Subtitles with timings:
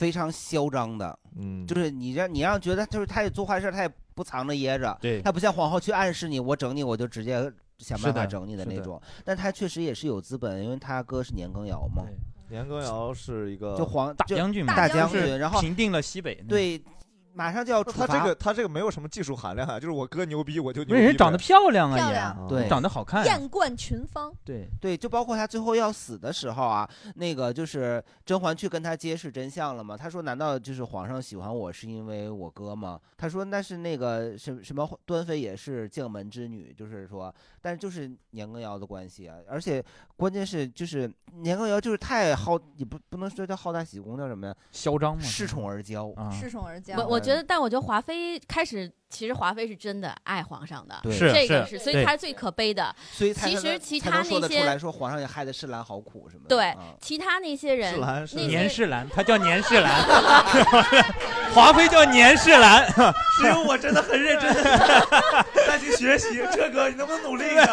[0.00, 8.98] 非常嚣张的，嗯，就是你让你让觉得就是他也做坏事，他也不藏着掖着，对他不像皇后去暗示你，我整你我就直接想办法整你的那种。
[9.26, 12.02] 但他确实也是有资本，因为他哥是年羹尧嘛，
[12.48, 16.82] 年羹尧是一个就皇大将军嘛，大将军，然后平定了西北。，对，
[17.32, 20.98] 马上就要处罚他这个他这个没有什么技术含量啊，就是我哥牛逼我就牛逼呗。
[20.98, 23.24] 因为人长得漂亮啊，也漂亮对长得好看。
[23.24, 29.96] 艳冠群芳，对，对，就包括他最后要死的时候啊，那个就是甄嬛去跟他揭示真相了嘛。
[29.96, 37.32] 他说：“难道就是皇上喜欢我是因为我哥吗？”他说：“那是那个什什么端妃也是将门之女，就是说，
[37.62, 39.36] 但是就是年羹尧的关系啊。
[39.48, 39.84] 而且
[40.16, 44.54] 关键是就是年羹尧就是太好，也不不能说叫好大喜功，叫什么呀？
[44.72, 46.12] 嚣张嘛，恃宠而骄。
[46.14, 46.96] 啊，恃宠而骄。
[46.96, 52.94] 我我觉得，但我觉得华妃开始，其实华妃是真的爱皇上的，是这个是是，所以对她是最可悲的。
[53.10, 56.48] 所以其实其他那些得出来说皇上也害得世兰好苦什么的。
[56.48, 60.02] 对啊其他那些人世，兰是那年世兰，她叫年世兰，
[61.52, 62.86] 华妃叫年世兰。
[63.40, 64.52] 只有我真的很认真
[65.66, 67.66] 再去学习，这哥你能不能努力一点？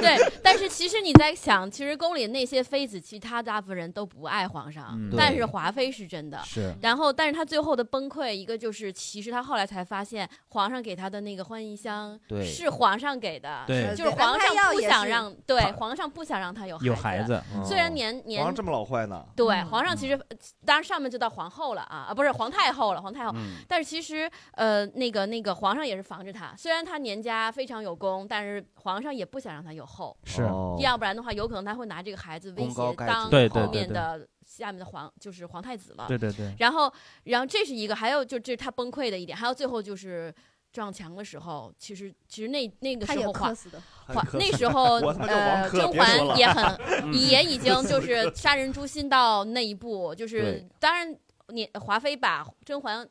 [0.00, 6.40] 对，但是其实你在想，其实宫里那些妃子，其他大部分人都不爱皇上，嗯但是华妃是真的。
[6.44, 12.44] 是然后，但是她最后的崩溃，一个就是，其实她后来才发现，皇上给他的那个欢宜香对。
[12.44, 13.94] 是皇上给的，对。
[13.96, 17.22] 就是皇上不想让，对皇上不想让他有有孩孩。
[17.24, 19.24] 子，虽然年年皇上这么老坏呢？
[19.36, 19.66] 对嗯。
[19.66, 23.32] 皇上其实，呃当然上面就到皇后了啊啊，不是皇太后了，皇太后。
[23.36, 23.56] 嗯。
[23.68, 30.42] 但是其实，呃，那个那个皇上也是防着他，虽然他年家非常有功，但是皇上也不想让他有后，是。
[30.42, 30.76] 哦。
[30.80, 36.06] 要不然的话，有可能他会拿这个孩子威胁当后面的下面的皇就是皇太子了。
[36.08, 36.92] 对对对，然后，
[37.24, 40.34] 然后这是一个，还有就这是他崩溃的一点，还有最后就是
[40.72, 44.94] 撞墙的时候，其实其实那那个时候皇磕死的，皇那时候
[45.28, 46.64] 呃甄嬛也很
[47.04, 51.16] 嗯 也已经就 是杀人诛心到那一步，就是当然
[51.48, 53.08] 你华妃把甄嬛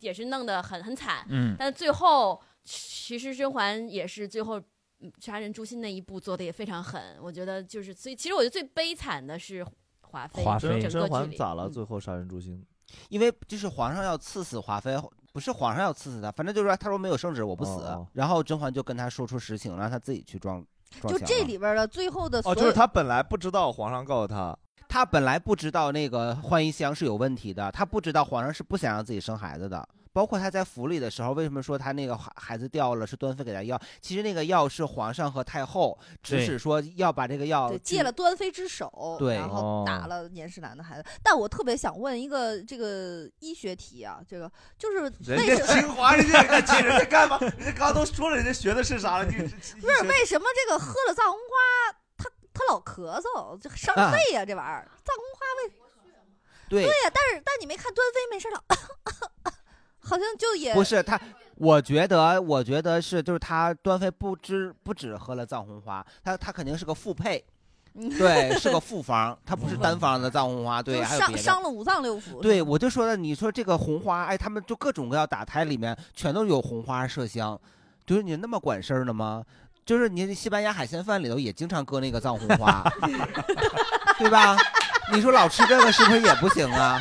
[0.00, 4.58] 也是弄得很很惨，嗯，但最后其实甄嬛也是最后
[5.00, 9.66] 嗯杀人诛心那一步做的也非常狠，我觉得就是所以其实我觉得最悲惨的是
[10.10, 11.68] 华妃，华妃甄嬛咋了？
[11.68, 12.64] 嗯最后杀人诛心？
[13.08, 15.00] 因为就是皇上要赐死华妃，
[15.32, 17.70] 不是皇上要赐死她，反正就是说他说没有圣旨，我不死。
[17.70, 20.64] 哦然后甄嬛就跟他说出实情，让他自己去撞
[21.00, 24.56] 撞就墙了这里边的最后的所哦，有，就是他本来不知道皇上告诉他，
[24.88, 29.88] 他本来不知道那个浣衣香是有问题的，他不知道皇上是不想让自己生孩子的。
[30.12, 33.80] 包括他在府里的时候，为什么说他那个孩孩子掉了是端妃给他药？
[34.00, 41.04] 其实那个药是皇上和太后指使说要把这个药借了端妃之手，对然后哦打了年世兰的孩子。
[41.22, 47.38] 但我特别想问一个这个医学题啊，这个就是人家为什么清华人家给人家干嘛？
[47.40, 49.24] 人家刚刚都说了，人家学的是啥了？
[49.24, 54.88] 你不是为什么这个喝了藏红花，他他老咳嗽，这伤啊肺呀、这玩意儿。
[55.04, 55.72] 藏红花为
[56.68, 58.62] 对对呀、但是但你没看端妃没事了，
[60.10, 61.18] 好像就也不是他，
[61.54, 67.44] 我觉得，我觉得是，就是他端妃不知不止喝了藏红花，他他肯定是个复配，
[67.94, 71.42] 对，是个复方，他不是单方的藏红花，对，就还有别的。
[71.42, 72.40] 伤了五脏六腑。
[72.42, 77.56] 对，我就说了，你说这个红花，哎，他们就各种各样打胎里面全都有红花麝香，
[78.04, 79.44] 就是你那么管事儿的吗？
[79.86, 82.84] 就是你西班牙海鲜饭里头也经常搁那个藏红花，
[84.18, 84.56] 对吧？
[85.12, 87.00] 你说老吃这个是不是也不行啊？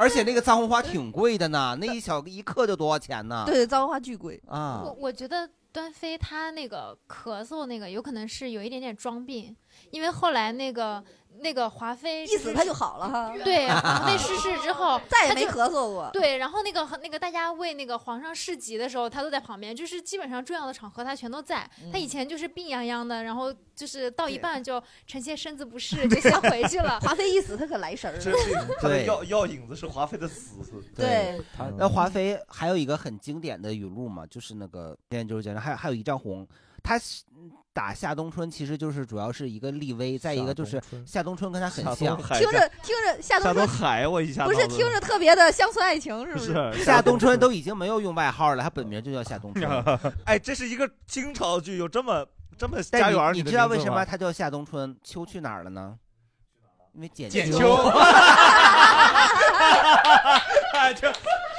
[0.00, 3.44] 而且那个藏红花挺贵的呢，那一小一克就多少钱呢？
[3.44, 4.40] 对，藏红花巨贵。
[4.48, 9.54] 啊我，我觉得端妃她那个咳嗽那个有可能是有一点点装病，
[9.90, 11.04] 因为后来那个
[11.38, 16.10] 那个华妃一死他就好了哈，对华妃逝世之后 再也没咳嗽过。
[16.12, 21.68] 对，然后那个那个大家为那个皇上侍疾的时候，他都在旁边，就是基本上重要的场合他全都在。
[21.92, 27.00] 他以前就是病殃殃的，然后就是到一半就臣妾身子不适，就先回去了。
[27.02, 28.20] 华妃一死，他可来神儿了。
[28.20, 30.56] 这这他 的对药药引子是华妃的死，
[30.94, 34.96] 对，他那华妃还有一个很经典的语录嘛，就是那个
[35.28, 36.46] 就是讲，还有还有一丈红，
[36.82, 37.22] 他是
[37.72, 42.06] 打夏冬春其实就是主要是一个立威，再一个就是夏冬春跟他很像听
[42.50, 46.72] 着听着，夏夏冬冬春海，我一下不是听着特别的乡村爱情，是不不是？
[46.74, 49.68] 是夏冬春都已经没有用外号了，他本名就叫夏冬春。
[50.26, 52.26] 哎，这是一个清朝剧，有这么
[52.58, 54.96] 这么家园你知道为什么他叫夏冬春？
[55.04, 55.96] 秋去哪儿了呢？
[56.92, 57.58] 因为剪秋。
[61.00, 61.08] 就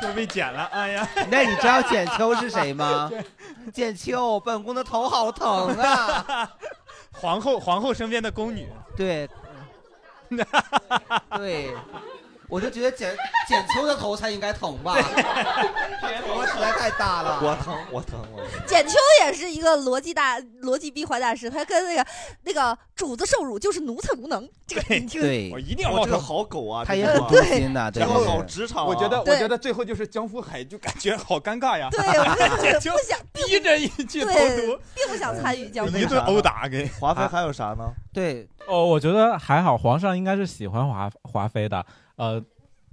[0.01, 3.09] 就被剪了，哎呀，那你知道简秋是谁吗？
[3.73, 6.49] 简秋，本宫的头好疼啊！
[7.13, 8.67] 皇后皇后身边的宫女，
[8.97, 9.29] 对，
[11.37, 11.73] 对，
[12.51, 13.15] 我就觉得简
[13.47, 17.39] 简秋的头才应该疼吧，头实在太大了。
[17.41, 18.67] 我疼，我疼，我疼。
[18.67, 22.05] 简秋也是一个逻辑大逻辑闭环大师，他跟那个
[22.43, 26.19] 那个主子受辱就是奴才无能，这个你听对我一定要我这个。
[26.19, 28.41] 好狗啊，他也这个很忠心的， 对然后好。
[28.43, 31.87] 职场啊，我觉得，我对觉得最后就是江福海，就感觉好尴尬呀。
[31.89, 36.01] 对，我简 秋不想逼着一句偷对读，，并不想参与交流。
[36.01, 36.85] 一顿殴打给。
[36.99, 37.93] 华妃还有啥呢？
[38.13, 42.43] 对，哦，我觉得还好，皇上应该是喜欢华华妃的，呃，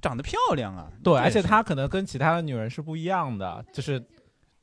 [0.01, 4.03] 长得漂亮啊，对，而且她可能跟其他的女人是不一样的，就是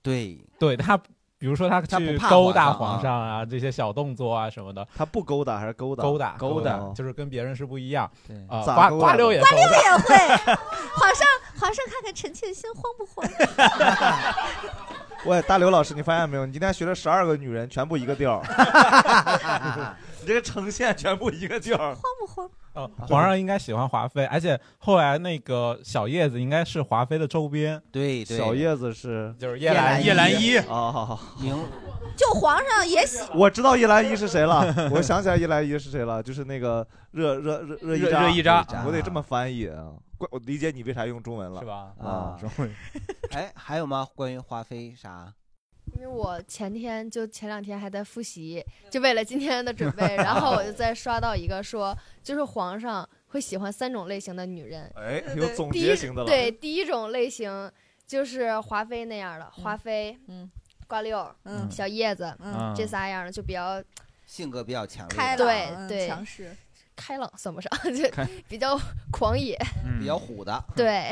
[0.02, 0.98] 对，对她，
[1.38, 6.04] 比如说她去勾搭皇上啊这些小动作啊什么的，他不勾搭还是勾搭？
[6.04, 10.16] 勾搭勾搭搭，就是跟别人是不一样对瓜瓜勾搭的溜也勾搭，也会，
[10.96, 11.28] 皇上
[11.60, 13.30] 皇上看看臣妾的心慌不慌？
[15.26, 16.46] 喂，大刘老师，你发现没有？
[16.46, 18.46] 你今天学了十二个女人，全部一个调儿。
[20.26, 21.94] 你这个呈现全部一个劲儿。
[21.94, 22.50] 慌不慌？
[22.74, 30.58] 哦，皇上应该喜欢华妃，而且后来那个小叶子应该是华妃的周边，对对，小叶子是就是叶兰叶兰依。
[30.58, 31.56] 啊，好好，明
[32.18, 39.94] 就皇上也喜 我知道叶兰依是谁了， 我想起来叶兰依是谁了，就是那个热热热热一扎，热依扎我得这么翻译啊。
[40.18, 41.92] 怪我理解你为啥用中文了是，吧？
[42.00, 42.76] 啊，中文
[43.32, 44.06] 哎，还有吗？
[44.16, 45.32] 关于华妃啥？
[45.96, 54.92] 因为我前天就前两天还在复习，就为了今天的准备，然后我就 在刷到一个说，就是皇上会喜欢三种类型的女人。
[54.96, 56.28] 哎，有总第一结型的了。
[56.28, 57.72] 对，第一种类型
[58.06, 60.50] 就是华妃那样的，华妃、嗯
[60.88, 63.84] 瓜六、嗯小叶子、嗯这仨样的就比较
[64.26, 66.56] 性格比较强烈，开对朗对强势，
[66.96, 68.04] 开朗，算不上， 就
[68.48, 68.80] 比较
[69.12, 69.58] 狂野。
[69.84, 70.64] 嗯比较虎的。
[70.76, 71.12] 对，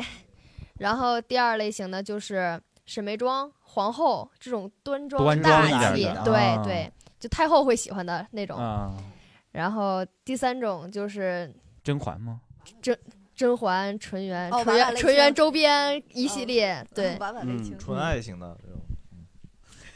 [0.77, 8.57] 然后第二类型呢就是沈眉庄、皇后这种端庄大庄一点气的，对、啊对，就太后会喜欢的那种。
[8.57, 8.93] 啊，
[9.51, 11.53] 然后第三种就是
[11.83, 12.41] 甄嬛吗？
[12.81, 12.97] 甄
[13.35, 17.79] 甄嬛、纯元、哦纯元纯元周边一系列，对，嗯。
[17.79, 18.79] 纯爱型的这种。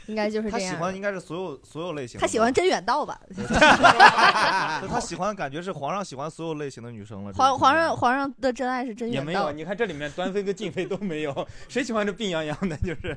[0.08, 0.78] 应该就是他这样的。
[0.78, 2.26] 喜欢应该是所有所有类型的吧。
[2.26, 3.20] 他喜欢甄远道吧？
[3.36, 3.42] 就
[4.88, 7.32] 他喜欢感觉是皇上喜欢所有类型的女生了。
[7.34, 12.76] 皇皇上皇上的真爱是甄远道也没有，，你看这里面端妃跟静妃都没有，谁喜欢这病殃殃的？
[12.78, 13.16] 就是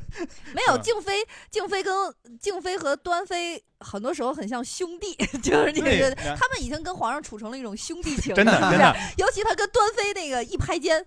[0.54, 1.14] 没有嗯静妃，
[1.50, 1.94] 静妃跟
[2.40, 11.06] 静妃和端妃很多时候很像兄弟， 就是你对觉得他们已经跟皇上处成了一种兄弟情，真的是不是真的，尤其他跟端妃那个一拍肩，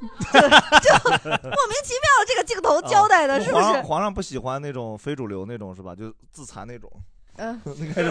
[0.00, 3.64] 就 就莫名其妙这个镜头交代的是不是？
[3.64, 5.94] 皇上皇上不喜欢那种非主流那种是吧？
[5.94, 6.90] 就自残那种，
[7.36, 8.10] 嗯， 应该是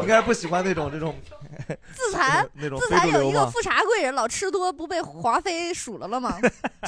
[0.00, 1.14] 应该是不喜欢那种这种
[1.94, 2.48] 自残。
[2.54, 3.12] 那种自非主流吗？
[3.12, 6.38] 残有一个富察贵人老吃多，不被华妃数了了吗？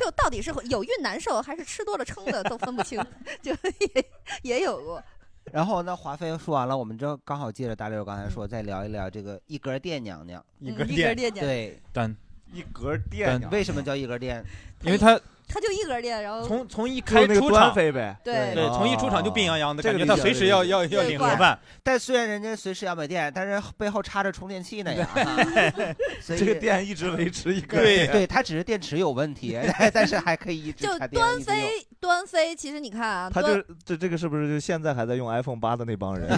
[0.00, 3.04] 就到底是有孕难受还是吃多了撑的都分不清，
[3.42, 4.04] 就也
[4.42, 5.02] 也有过。
[5.50, 10.44] 然后那华妃说完了，我们这刚好接着大六刚才说，再聊一聊这个一格殿娘娘。
[10.60, 12.14] 一根嗯一根电，店讲，对，但
[12.52, 14.44] 一格殿娘，为什么叫一格电？
[14.82, 15.18] 因为他
[15.48, 18.14] 他就一格电，然后从从一开出场，飞呗？
[18.22, 24.92] 对对，哦从一出场就病殃殃的，这个感觉他随时要要要领盒饭，但虽然人家随时要买电，但是背后插着充电器呢
[26.22, 29.58] 这个电一直维持一个对对，它只是电池有问题，
[29.92, 30.98] 但是还可以一直就。
[31.08, 36.28] 端一直用妃，端飞，其实你看啊，他就这这这个是不是就现在还在用 iPhone 八的那帮人？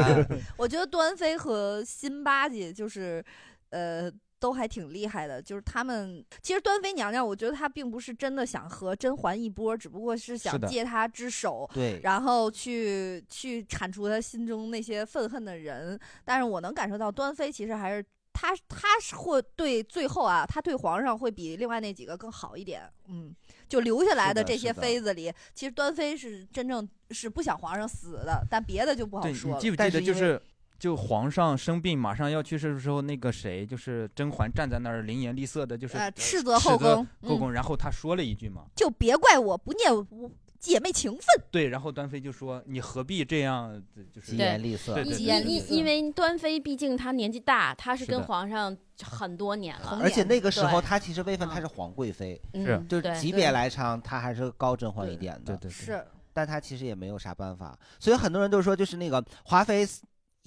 [0.58, 3.24] 我觉得端飞和辛巴姐就是，
[3.70, 5.40] 呃，都还挺厉害的。
[5.40, 15.98] 就是他们，其实端妃娘娘，我觉得她并不是真的想和甄嬛一波，只不过是想借她之手，对，然后去去铲除她心中那些愤恨的人。
[16.24, 18.04] 但是我能感受到端妃其实还是。
[18.40, 23.34] 她她是会对最后啊，她对皇上会比另外那几个更好一点，嗯，
[23.68, 29.60] 就留下来的这些妃子里，其实端妃是真正是不想皇上死的，但别的就不好，说了。
[29.60, 30.40] 记不记得就是
[30.78, 41.22] 就皇上生病马上要去世的时候，那个谁就是甄嬛站在那儿灵颜厉色的，就是呃，斥责后宫，嗯，后宫，然后她说了一句嘛，就别怪我不念我姐妹情分。
[41.50, 43.80] 对，然后端妃就说你何必这样，
[44.12, 45.04] 就是疾言厉色对。
[45.04, 55.56] 对因疾言厉色因因为端妃毕竟她年纪大，她是跟皇上很多年了，而且那个时候，她其实位分嗯她是皇贵妃，是就是级别来唱，她还是高甄嬛一点的。
[55.56, 59.86] 对对对，是，但她其实也没有啥办法，所以很多人都说，就是那个华妃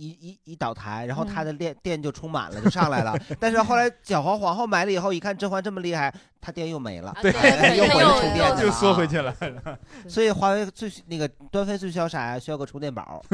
[0.01, 3.15] 一一一倒台，然后她嗯的电电就充满了，就上来了。
[3.39, 7.15] 但是后来小皇皇后买了以后，一看甄嬛这么厉害，他电又没了。
[7.23, 9.35] 又又又去充电去就了啊缩回去了。
[10.09, 12.39] 所以华为最那个端妃最需要啥呀？
[12.39, 13.23] 需要个充电宝。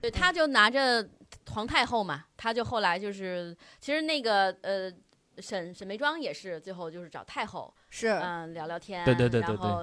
[0.00, 1.06] 对，他就拿着
[1.50, 4.90] 皇太后嘛，他就后来就是，其实那个呃
[5.38, 9.82] 沈沈眉庄也是最后就是找太后，是嗯聊聊天，对对对对然后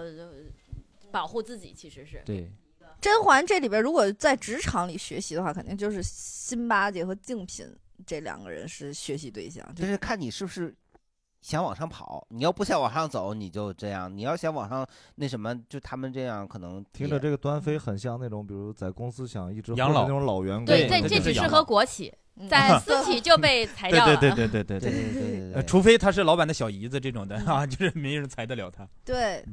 [1.12, 2.52] 保护自己其实是对，
[3.02, 7.68] 甄嬛这里边如果在职场里学习的话，肯定就是辛巴结和静嫔
[8.06, 9.64] 这两个人是学习对象。
[9.76, 10.76] 就是看你是不是
[11.42, 12.26] 想往上跑。
[12.30, 20.66] 你要不想往上走，你就这样；你要想往上那什么，就他们这样可能听着这个端妃很像那种，比如在公司想一直养老的那种老员工。
[20.66, 22.12] 对，这这只适合国企，
[22.50, 24.18] 在私企就被 裁掉了。
[24.18, 28.88] 对对对对对对对对除非他是老板的小姨子这种的啊，就是没人裁得了他。
[29.06, 29.46] 对，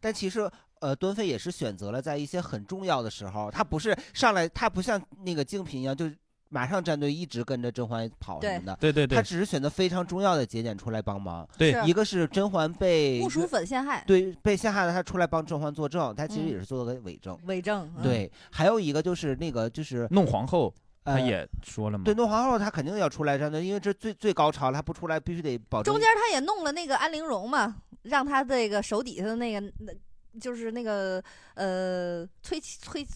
[0.00, 0.48] 但其实
[0.80, 6.10] 呃，端妃也是选择了在一些很重要的时候，她不是上来，她不像那个静嫔一样，就
[6.50, 8.76] 马上站队一直跟着甄嬛跑什么的。
[8.80, 11.46] 对对对她只是选择非常重要的节点出来帮忙。
[11.58, 17.38] 对一个是甄嬛被木薯粉陷害，对被陷害了，她出来帮甄嬛作证，她其实嗯也是做了个伪证。
[17.44, 17.92] 伪证。
[17.96, 20.72] 嗯，对，还有一个就是那个就是弄皇后，
[21.04, 22.04] 他呃也说了嘛。
[22.04, 29.92] 对，弄皇后她肯定要出来站队，因为这最最高潮了，她不出来必须得保证中间他也弄了那个安陵容嘛，让他这个手底下的那个，那
[30.40, 31.22] 就是那个
[31.54, 33.06] 呃崔崔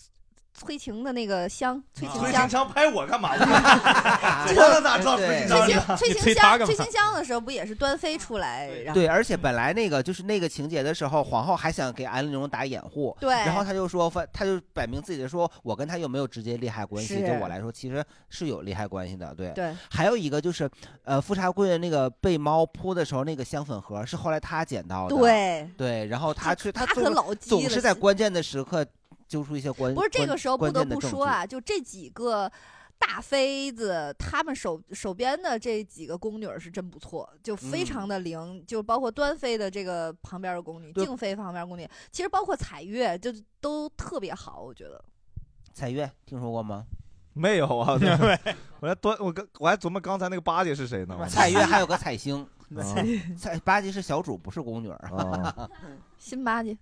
[0.54, 2.68] 崔晴的那个香，催情香。
[2.68, 3.30] 拍我干嘛？
[3.36, 5.66] 我咋知道崔琴崔香
[5.96, 17.14] 晴崔晴香催情香的时候不也是端妃出来，然后对，而且本来那个就是那个情节的时候，皇后还想给安陵容打掩护，对然后他就说，反他就摆明自己的说，我跟他有没有直接利害关系？
[17.14, 19.50] 是就我来说，其实是有利害关系的，对。
[19.50, 19.74] 对。
[19.90, 20.70] 还有一个就是，
[21.04, 28.86] 呃，富察贵人那个被猫扑的时候，那个香粉盒是后来他捡到的，对对，然后他去他总可老总是在关键的时刻
[29.32, 32.52] 揪出一些关，不是这个时候不得不说啊，就这几个
[32.98, 45.02] 大妃子，她们手手边的这几个宫女是真不错，就非常的灵，就包括端妃的这个旁边的宫女，静妃旁边宫女，其实包括彩月，就都特别好，我觉得。
[45.72, 46.84] 彩月听说过吗？
[47.32, 47.98] 没有啊，
[48.80, 51.26] 我还端我刚我还琢磨刚才那个八姐是谁呢？
[51.26, 52.46] 彩月还有个彩星
[52.76, 52.84] 啊，
[53.38, 54.96] 彩八姐是小主，不是宫女儿。
[55.08, 55.70] 啊
[56.18, 56.76] 辛巴姐，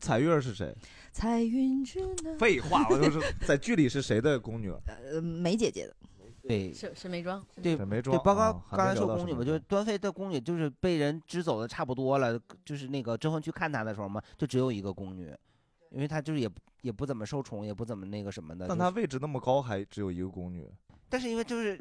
[0.00, 0.74] 彩月是谁？
[1.12, 4.70] 彩云之南，废话，我就是在剧里是谁的宫女？
[5.10, 5.94] 呃，梅姐姐的。
[6.42, 15.34] 对，沈沈眉庄，对沈眉对，庄包括刚才说宫女嘛，就是端妃的宫女，就是被人支走的差不多了，就是那个甄嬛去看她的时候嘛，就只有一个宫女，
[15.90, 16.48] 因为她就是也
[16.82, 18.66] 也不怎么受宠，也不怎么那个什么的。
[18.66, 20.66] 就是但她位置那么高，还只有一个宫女。
[21.08, 21.78] 但是因为就是。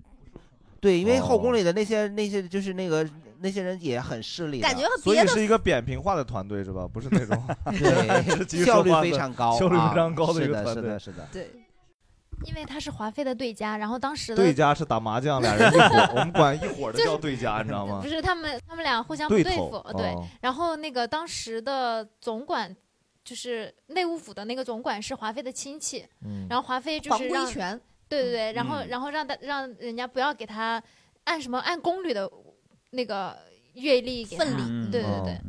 [0.80, 3.08] 对，因为后哦宫里的那些、那些就是那个
[3.40, 6.88] 那些人也很势利的，感觉和所以是一个扁平化的团队是吧？
[6.88, 7.36] 不是那种
[8.66, 10.84] 效率非常高效率啊非常高的一是的个团队。
[10.84, 11.52] 是的是的对，
[12.46, 18.08] 因为他是华妃的对家，然后当时的对家是打麻将，俩人一伙，我们管一伙的叫对家，你知道吗不？
[18.10, 20.26] 是他们他们俩互相不对付，对哦。
[20.42, 22.76] 然后那个当时的总管
[23.24, 30.82] 就是内务府的那个总管是华妃的亲戚，嗯然后华妃就皇是让规权，对对对，然后嗯然后让他让人家不要给他
[31.26, 32.30] 按什么按宫女的
[32.92, 33.38] 那个
[33.74, 35.34] 阅历给他，份嗯对对对。
[35.34, 35.40] 哦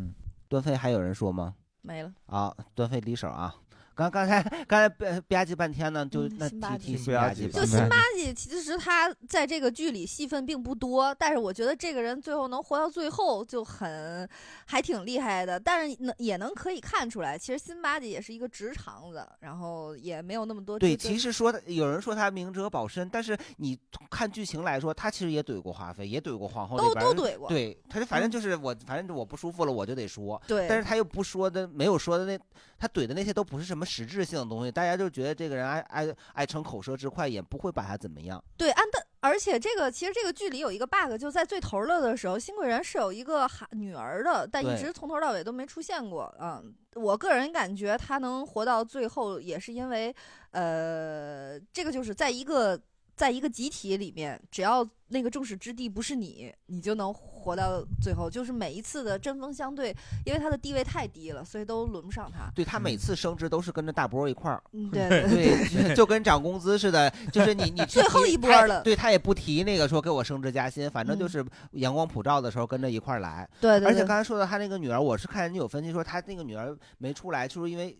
[0.49, 1.55] 端妃还有人说吗？
[1.83, 2.11] 没了。
[2.25, 3.55] 啊，端妃离手啊！
[3.99, 14.29] 刚刚才刚才吧吧唧半天呢，就嗯那辛巴提提吧，就辛巴吉，其实他在这个剧里戏份并不多，但是我觉得这个人最后能活到最后就很
[14.67, 15.59] 还挺厉害的。
[15.59, 23.77] 但是能也能可以看出来，其实辛巴吉也是一个直肠子，然后也没有那么多对，其实说的有人说他明哲保身，但是你
[24.09, 30.41] 看剧情来说，他其实也怼过华妃，也怼过皇后都这边儿都怼过对，他就反正嗯就是我，反正我不舒服了，我就得说。
[30.47, 32.39] 对但是他又不说的，没有说的那，
[32.79, 38.43] 他怼的那些都不是什么实质性的东西，大家就觉得这个人爱爱爱逞口舌之快，也不会把他怎么样。
[38.57, 46.33] 对，安的，而且这个其实这个剧里有一个 bug，就在最头了的时候，新贵人是有一个孩女儿的，但一直从头到尾都没出现过。
[46.39, 50.15] 嗯，我个人感觉他能活到最后，也是因为，
[50.51, 52.79] 呃，这个就是在一个
[53.17, 57.13] 在一个集体里面，只要那个众矢之的不是你，你就能
[57.49, 58.29] 活到最后。
[58.29, 62.51] 就是每一次的针锋相对，因为他的地位太低了，所以都轮不上他。
[62.55, 73.49] 对他每次升职都是跟着大波一块儿， 嗯对对对对，就跟涨工资似的，就是你你 最后一波了对他也不提那个说给我升职加薪，反正就嗯是阳光普照的时候跟着一块儿来。
[73.61, 77.99] 对对对而且刚才说到他那个女儿，我是看人家有分析说他那个女儿没出来，就是因为。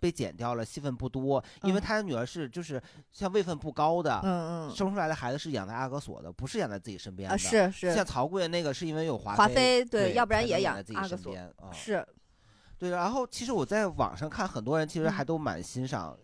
[0.00, 7.34] 被剪掉了，戏份不多，因为嗯他的女儿是就是像位分不高的，嗯嗯生出来的孩子是养在阿哥所的，不是养在自己身边的。
[7.34, 11.72] 啊是是像曹贵那个是因为有华华妃，对对，要不然也养在自己身边啊。
[11.72, 12.06] 是。
[12.78, 16.16] 对，然后其实我在网上看，很多人其实嗯还都蛮欣赏，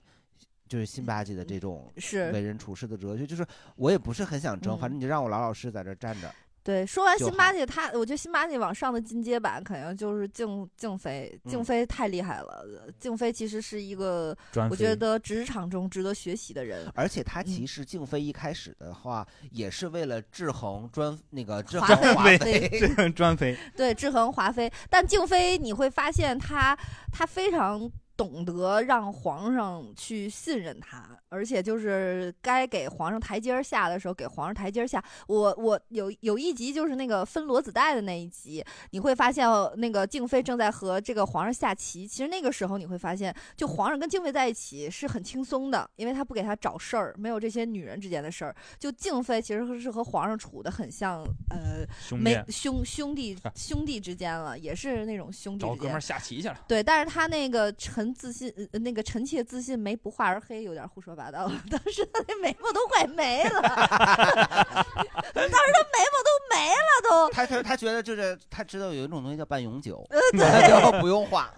[0.68, 3.26] 就是辛巴吉的这种是为人处事的哲学。
[3.26, 6.32] 就是我也不是很想争，反嗯正你就让我老老实实在这儿站着。
[6.64, 12.64] 对，说完辛巴姐，她我觉得辛巴姐往上的进阶版肯定就是静静妃，静嗯妃太厉害了。
[12.98, 14.34] 静妃其实是一个
[14.70, 16.90] 我觉得职场中值得学习的人。
[16.94, 26.74] 而且他嗯其实静妃一开始的话，也是为了制衡专那个制华衡妃华妃制衡， 专妃，对，制衡华妃，但静妃你会发现她
[27.12, 35.02] 她非常懂得让皇上去信任他，而且就是该给皇上台阶儿下的时候给皇上台阶儿下。
[35.26, 42.06] 我我有有一集就是那个分骡子带的那一集，你会发现哦那个静妃正在和这个皇上下棋。
[42.06, 48.54] 其实那个时候你会发现，就皇上跟静妃在一起是很轻松的，因为他不给他找事儿，没有这些女人之间的事儿。
[48.78, 51.84] 就静妃其实是和皇上处的很像，呃，
[52.16, 56.00] 没兄弟兄兄弟兄弟之间了，也是那种兄弟之间找哥们儿。
[56.00, 56.58] 下棋去了。
[56.68, 61.48] 对，但是他那个陈自信，呃那个臣妾自信眉不画而黑，有点胡说八道。
[61.70, 67.30] 当时他那眉毛都快没了， 当时他眉毛都没了都。
[67.30, 71.52] 他他他觉得就是他知道有一种东西叫半永久，呃 他对就不用画。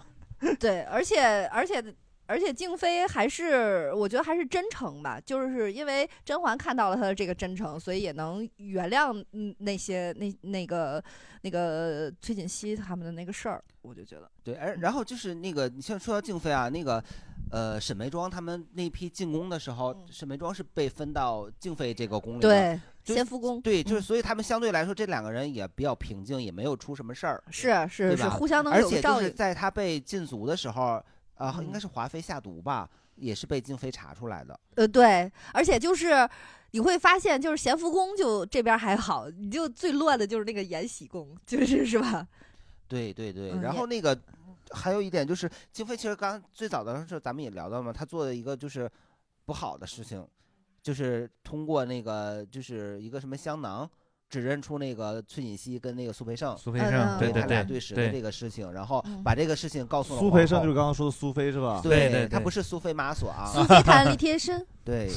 [0.59, 1.83] 对，而且而且
[2.27, 11.03] 而且静妃还是我觉得还是真诚吧，就是因为甄嬛看到了她的这个真诚，所以也能原谅嗯那些那那个
[11.41, 14.29] 那个崔槿汐他们的那个事儿，我就觉得。
[14.43, 17.03] 对，而然后就是那个，你像说到静妃啊，那个，
[17.51, 28.63] 呃，沈眉庄他们那批进宫的时候，沈眉庄是被分到静妃这个宫里的，对就先锋宫对，嗯就是所以他们相对来说这两个人也比较平静，也没有出什么事儿，是是是互相？
[28.63, 31.03] 能而且就是有照应在他被禁足的时候，
[31.37, 34.59] 啊、应该嗯是华妃下毒吧，也是被静妃查出来的。
[34.75, 36.27] 呃，对，而且就是
[36.71, 42.27] 你会发现，就是咸福宫就这边还好，你就最乱的就是那个延禧宫，就是是吧？
[42.87, 44.17] 对对对，嗯然后那个
[44.71, 48.89] 还有一点就是，静妃其实刚最早的时候咱们也聊到嘛，她做的一个就是
[49.45, 50.25] 不好的事情，
[50.81, 53.89] 就是通过那个就是一个什么香囊。
[54.29, 59.23] 指认出那个崔锦熙跟那个苏培盛，苏培盛嗯对对他俩对对视的这个事情，然后嗯。
[59.23, 61.79] 把这个事情告诉了苏培盛就是刚刚说的苏菲是吧？
[61.83, 65.09] 对他不是苏菲玛索啊，苏菲弹力贴身， 对，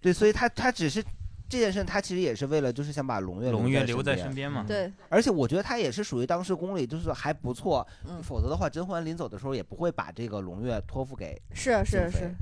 [0.00, 1.04] 对，所以他他只是
[1.48, 4.64] 这件事，他其实也是为了就是想把龙月胧月留在身边嘛。
[4.66, 8.22] 对，而且我觉得他也是属于当时宫里就是还不错，嗯。
[8.22, 12.34] 否则的话，甄嬛临走的时候也不会把这个龙月托付给是是是，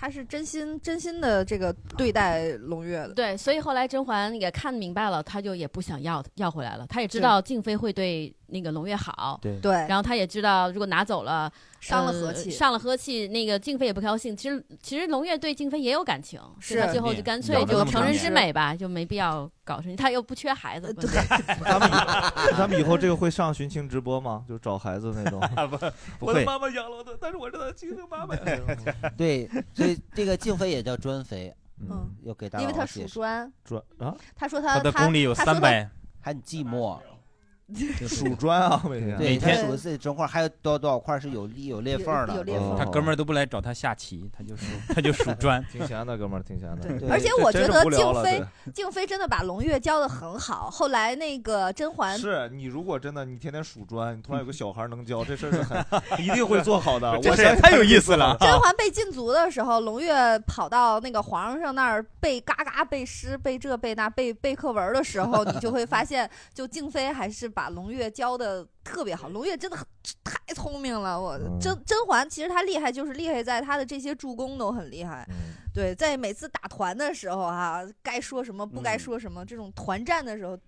[0.00, 3.10] 他是真心真心的这个对待胧月的。
[3.10, 6.86] 对，所以后来甄嬛也看明白了，他就也不想要要回来了。
[6.86, 14.36] 他也知道静妃会对那个龙月好，对对然后他也知道如果拿走了，伤了呃和气伤了和气，那个静妃也不高兴。
[14.36, 19.94] 其实其实龙月对静妃也有感情，是最后就干脆就成人之美吧，就没必要搞成。
[19.96, 21.08] 他又不缺孩子，对，
[21.64, 24.44] 咱们以咱们以后这个会上寻亲直播吗？
[24.48, 25.40] 就找孩子那种。
[26.18, 28.42] 不我的妈妈养了我的，但是我是她的亲生妈妈呀。
[29.16, 35.88] 对，所以这个静妃也叫专妃，嗯，要给大家因为他属解释，砖，专啊，他说他他的他宫里有三百，
[36.20, 36.98] 还很寂寞。
[38.08, 39.16] 属砖啊，每天。
[39.16, 45.64] 对，每天数自己砖块，还有多少多少块是有裂有裂缝的，哦有裂缝他哥们儿都不来找他下棋，他就数 他就数砖。
[45.70, 47.08] 挺闲的，哥们儿，挺闲的。
[47.10, 50.70] 而且我觉得静妃静妃真的把龙月教的很好。
[50.70, 55.84] 后来那个甄嬛是你如果真的你天天数砖，你突然有个小孩能教，这事儿是很
[56.18, 57.18] 一定会做好的。
[57.22, 58.36] 这我相信事也太有意思了。
[58.40, 69.28] 甄嬛被禁足的时候，龙月跑到那个皇上那儿背嘎嘎背诗、背这背那、背背课文的时候，你就会发现，就静妃还是把胧月教的特别好。
[69.28, 69.84] 龙月真的很
[70.22, 75.26] 太聪明了，我嗯甄甄嬛其实她厉害，就是厉害在她的这些助攻都很厉害。
[75.30, 80.58] 嗯对，在每次打团的时候哈、该说什么不该嗯说什么，这种团战的时候，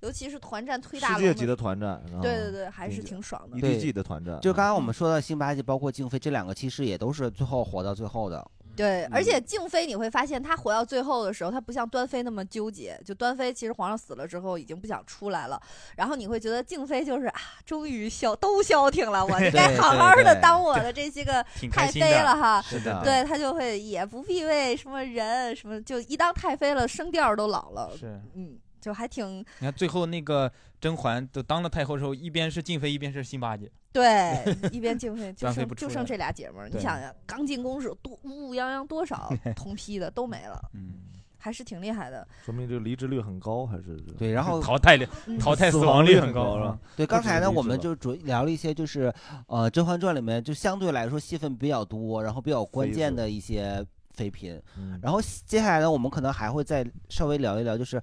[0.00, 3.56] 尤其是团战推大龙世界级的团战，对对对，还是挺爽的。
[3.56, 4.38] EDG 的团战。
[4.42, 8.46] 就刚刚我们说到辛巴吉，包括静妃这两个，其实也都是最后活到最后的。
[8.80, 13.00] 对，而嗯且静妃你会发现，她活到最后的时候，她不像端妃那么纠结。
[13.04, 15.60] 就端妃其实皇上死了之后，已经不想出来了。
[15.96, 22.62] 然后你会觉得静妃就是啊，终于消都消停了，我就该好好的当我的这些个太妃了哈。
[22.62, 27.90] 是的，对她就会也不必为什么人什么，就一当太妃了，声调都老了。
[27.98, 33.70] 是，嗯，就还挺你看最后那个甄嬛都当了太后之后，一边是静妃，一边是辛巴姐。
[33.92, 34.36] 对，
[34.72, 36.68] 一边静妃就端妃剩不就剩这俩姐们儿。
[36.68, 40.92] 你想想，刚进宫时多乌乌泱泱多少 同批的都没了，嗯，
[41.36, 42.26] 还是挺厉害的。
[42.44, 46.78] 说明这个离职率很高，还是对，然后 淘汰率嗯淘汰死死亡率很高是吧？？
[46.96, 49.12] 对，刚才呢，我们就主聊了一些，就是
[49.48, 54.62] 呃，《甄嬛传》里面就相对来说戏份比较多，然后比较关键的一些妃嫔。
[54.78, 58.00] 嗯然后接下来呢，我们可能还会再稍微聊一聊，就是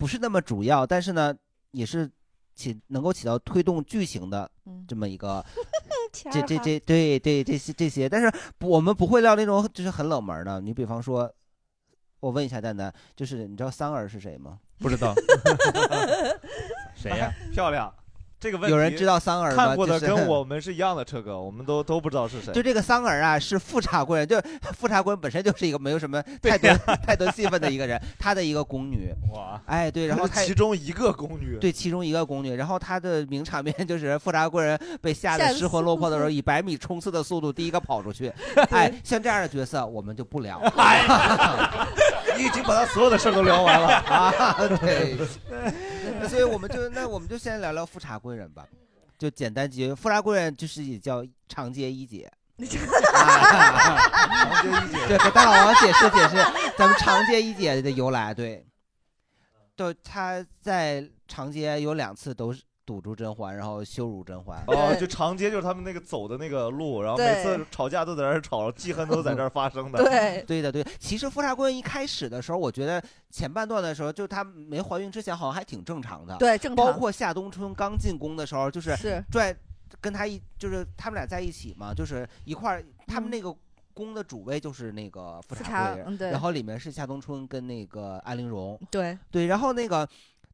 [0.00, 1.36] 不是那么主要，但是呢，
[1.72, 2.10] 也是
[2.54, 5.44] 起能够起到推动剧情的嗯，这么一个
[6.10, 11.30] 这 这这这对对这些这些，但是不我们不会聊那种就是很冷门的，你比方说
[12.20, 14.58] 我问一下蛋蛋，就是你知道三儿是谁吗？
[14.78, 15.14] 不知道，
[16.96, 17.30] 谁呀？
[17.52, 17.92] 漂亮。
[18.40, 19.66] 这个问题有人知道桑儿吗？
[19.66, 22.54] 看过的就是跟我们是一样的，车哥， 我们都都不知道是谁。
[22.54, 24.40] 就这个桑儿啊，是富察贵人，就
[24.72, 26.74] 富察贵人本身就是一个没有什么太多
[27.06, 29.12] 太多戏份的一个人，他的一个宫女。
[29.34, 38.32] 哇，哎，对，然后他其中一个宫女，对，其中一个宫女，然后他的名场面就是富察贵人被吓得失魂落魄的时候，以百米冲刺的速度第一个跑出去。
[38.70, 41.88] 哎，像这样的角色我们就不聊了。
[42.38, 45.14] 你已经把他所有的事儿都聊完了啊，对，
[46.28, 48.66] 所以我们就那我们就先聊聊富察贵人吧，
[49.18, 49.94] 就简单几句。
[49.94, 52.30] 富察贵人就是也叫长街一姐。
[52.60, 52.66] 长
[54.62, 56.36] 街一姐对，给大老王解释解释
[56.76, 58.34] 咱们长街一姐的由来。
[58.34, 58.66] 对，
[59.74, 64.64] 对，他在长街有两次都是堵住甄嬛，然后羞辱甄嬛。
[64.66, 70.02] 哦，就长街就是他们那个走的那个路，然后每次吵架都在那儿吵，记恨都在这儿发生的。
[70.02, 70.84] 对，对的，对。
[70.98, 73.00] 其实富察贵人一开始的时候，我觉得
[73.30, 76.36] 前半段的时候，就她没怀孕之前，好像还挺正常的。
[76.38, 79.54] 对正常包括夏冬春刚进宫的时候，就是是拽
[80.00, 83.54] 跟他一，就是他们俩在一起嘛，就是一块儿，他们嗯那个。
[83.92, 90.08] 宫的主位就是那个富富察贵人，然后里面是夏冬春跟那个安陵容，对对，然后那个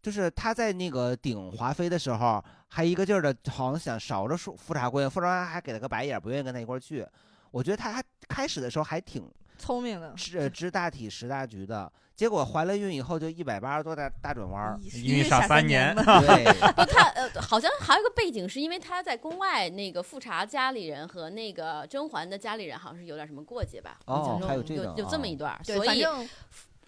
[0.06, 7.04] 就是他在那个顶华妃的时候，还一个劲儿的，好像想勺着富富察贵人，富察贵人还给了个白眼，不愿意跟他一块儿去。
[7.50, 23.98] 我觉得他还开始的时候还挺聪明的，知知大体识大局的，结果怀了孕以后就一百八十多大大转弯儿，孕傻三年对， 不，他呃，好像还有一个背景，是因为他在宫外那个富察家里人和那个甄嬛的家里人好像是有点什么过节吧？
[24.04, 26.04] 哦还有这个有有这么一段所以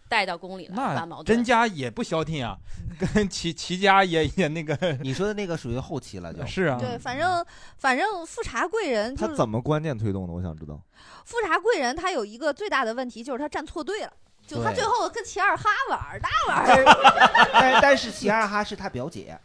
[0.09, 2.57] 带到宫里了，把那矛盾甄家也不消停啊，
[3.15, 4.77] 跟齐齐家也也那个。
[5.03, 7.45] 你说的那个属于后期了，就是啊，对，反正
[7.77, 10.33] 反正富察贵人就是他怎么关键推动的？
[10.33, 10.81] 我想知道。
[11.25, 14.13] 富察贵人他有一个最大的问题就是他站错队了。
[14.47, 16.85] 就他最后跟齐二哈玩儿，那玩意儿，
[17.53, 19.39] 但但是齐二哈是他表姐，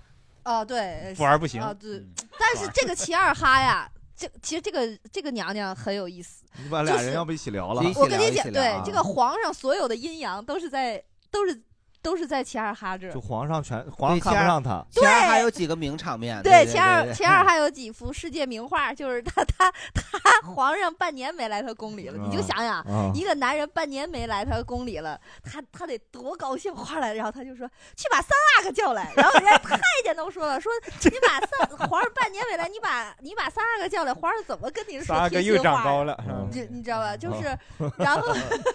[0.46, 2.02] 哦对，不玩不行啊对，
[2.40, 7.82] 但是这个齐二哈呀，这其实这个这个娘娘很有意思，你把俩人要不一起聊了？
[7.96, 11.64] 我跟你讲，对啊这个皇上所有的阴阳都是在都是
[12.04, 13.20] 都是在齐二哈这儿就。
[13.22, 20.04] 皇上全皇上看不上他，齐二哈有几个名场面，对，对齐二对齐二哈有几幅世界名画，就是他他他
[20.54, 30.72] 皇上半年没来他宫里了，你就想想啊，一个男人半年没来他宫里了，他他得多高兴花来，然后他就说去把三阿哥叫来，然后人家太监都说了，说
[31.06, 37.16] 你把三皇上半年没来，你把你把三阿哥叫来，皇上怎么跟你说三阿哥贴心又长高了，你你知道吧？
[37.16, 38.22] 就是哦，然后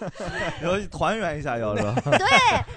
[0.61, 1.83] 然后团圆一下要是？
[2.17, 2.27] 对，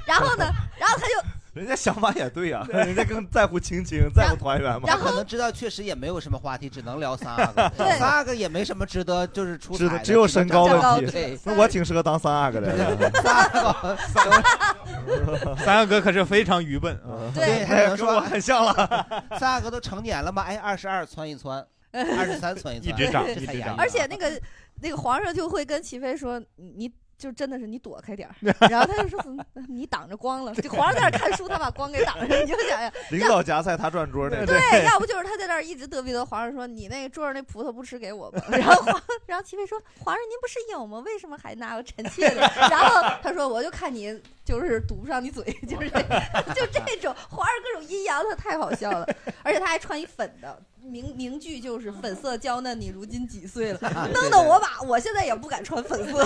[0.06, 0.41] 然后呢，
[0.78, 1.12] 然后他就
[1.52, 4.86] 人家想法也对呀，人家更在乎亲情，在乎团圆嘛。
[4.86, 7.68] 他可能知道确实也没有什么话题，只能聊三阿哥。
[7.76, 12.74] 对三阿哥也没什么值得就是出彩的，只只有身高问对题，，那我挺适合当三阿哥的。
[13.22, 13.96] 三阿哥
[15.62, 17.28] 三阿哥可是非常愚笨啊。
[17.34, 19.24] 对，他可能说跟我很像了。
[19.38, 24.40] 三阿哥都成年了嘛，哎，二十二窜一窜，二十三窜一窜，一直长这一直长太压抑了而且那个
[24.80, 28.34] 那个皇上就会跟齐妃说，你你就真的是你躲开点儿，
[28.68, 40.98] 然后他就说怎么 你挡着光了，就皇上在那儿看书，他把光给挡上，你就想想， 领导夹菜他转桌那对，要不就是他在那儿一直嘚逼的皇上说你那桌上那葡萄不吃给我吧，然后皇然后齐妃说皇上您不是有吗？
[41.06, 42.40] 为什么还拿个臣妾的？
[42.68, 49.06] 然后他说我就看你就是堵不上你嘴， 就是这就这种皇上各种阴阳，他太好笑了，
[49.44, 50.60] 而且他还穿一粉的。
[50.84, 53.78] 名名句就是粉色娇嫩，你如今几岁了？
[54.12, 56.24] 弄得我把我现在也不敢穿粉色。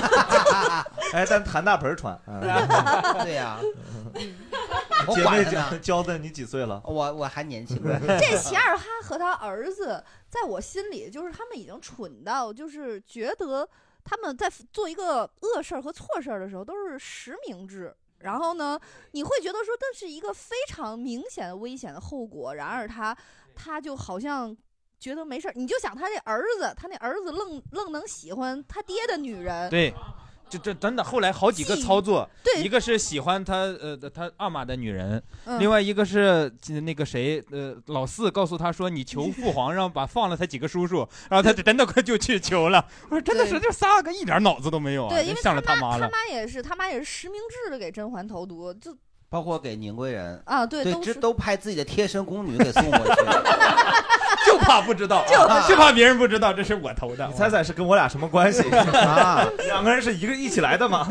[1.13, 2.19] 哎，但谭大盆穿。
[2.27, 2.41] 嗯
[3.23, 3.59] 对呀，
[5.07, 6.81] 我姐妹管他呢娇娇嫩，你几岁了？
[6.87, 7.79] 我我还年轻。
[8.19, 13.69] 这齐二哈和他儿子，在我心里就是他们已经蠢到，就是觉得
[14.03, 17.95] 他们在做一个恶事儿和错事儿的时候都是实名制。
[18.27, 18.79] 然后呢，
[19.13, 23.17] 你会觉得说这是一个非常明显的危险的后果，然而他
[23.55, 24.55] 他就好像
[24.99, 25.53] 觉得没事儿。
[25.55, 29.95] 你就想他这儿子，他那儿子愣愣能喜欢他爹的女人，对，
[30.49, 42.87] 这这真的后来好几个操作，对一个是喜欢他呃他阿玛的女人，嗯另外一个是呃那个谁呃老四告诉他说你求父皇让把放了他几个叔叔，然后他就真的快就去求了。
[43.11, 46.09] 我说真的是这仨个一点脑子都没有啊，对，因为真向着他他妈了。
[46.11, 48.97] 妈也是，他妈也是实名制的给甄嬛投毒，就
[49.29, 53.23] 包括给宁贵人啊对对，都是这都派自己的贴身宫女给送过去，
[54.47, 57.27] 就怕不知道，就怕就怕别人不知道这是我投的。
[57.27, 58.63] 你猜猜是跟我俩什么关系？
[58.71, 61.07] 啊，两个人是一个一起来的吗？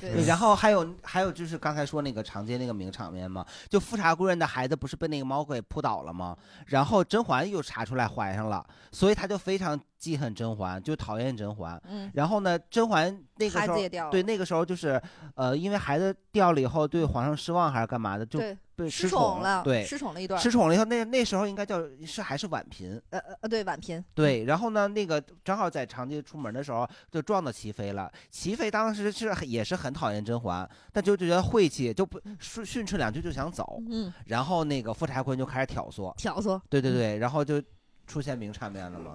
[0.00, 6.34] 对，然后还有还有就是刚才说那个长街那个名场面嘛，就富察贵人的孩子不是被那个猫给扑倒了吗？
[6.66, 11.80] 然后甄嬛又查出来怀上了，所以他就非常记恨甄嬛，就讨厌甄嬛。
[11.86, 15.00] 嗯然后呢，甄嬛那个时候对那个时候就是
[15.34, 23.00] 呃，因为孩子掉了以后对皇上失望还是干嘛的，就对被失失宠了对，失宠了一段失宠了以后，那那时候应该叫是还是婉嫔。
[23.10, 24.02] 呃呃呃，对，婉嫔。
[24.14, 28.10] 对，然后呢，那个正好在长街出门的时候就撞到齐妃了。
[28.30, 33.82] 齐妃当时是也是很讨厌甄嬛，但就就觉得晦气，就不训训斥两句就想走。
[33.90, 36.58] 嗯，然后那个富察坤就开始挑唆，挑唆。
[36.70, 37.62] 对对对，然后就
[38.10, 39.12] 出现名场面了吗。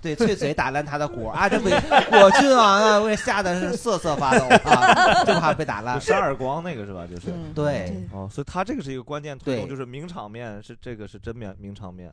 [0.00, 1.46] 对，翠嘴打烂他的果啊！
[1.48, 1.68] 这不
[2.10, 6.00] 果郡王啊，为吓得是瑟瑟发抖啊， 就怕被打烂。
[6.00, 7.06] 扇耳光那个是吧？
[7.06, 12.12] 就是嗯对哦，所以他这个是一个关键推动，就是名场面是这个是真名名场面，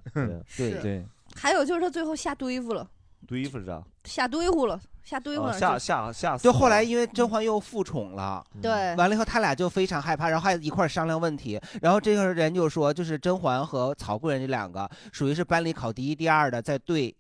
[0.58, 2.88] 对对还有就是他最后下堆夫了，
[3.26, 5.52] 对，衣服是这样，下堆乎了，下堆乎了。
[5.52, 11.60] 哦下就下下死就后来因为甄嬛又复宠了，对完了以后他俩就非常害怕，然后还一块儿商量问题。
[11.82, 17.16] 然后这个人就说，就是甄嬛和曹贵人这两个属于是班里考第一、第二的，在对。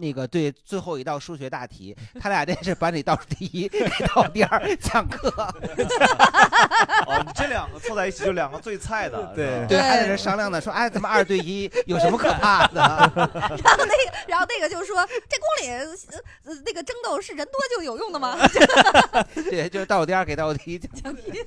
[0.00, 3.68] 那个对最后一道数学大题，他俩这是班里倒数第一，
[4.14, 5.28] 倒数第二讲课。
[7.06, 12.80] 哦，你这两个凑在一起就两个最菜的，对对，还在这商量呢，说哎，咱们二对一有什么可怕的？
[13.14, 15.84] 然后那个，然后那个就说，这宫里呃
[16.44, 18.36] 呃那个争斗是人多就有用的吗？
[19.34, 21.44] 对，就是倒数第二给倒数第一讲题。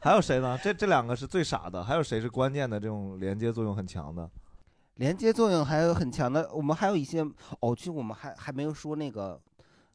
[0.00, 0.58] 还有谁呢？
[0.62, 4.28] 这这两个是最傻的，还有谁是关键的这种连接作用很强的？
[4.96, 7.22] 连接作用还有很强的，我们还有一些
[7.60, 9.40] 哦，其实我们还还没有说那个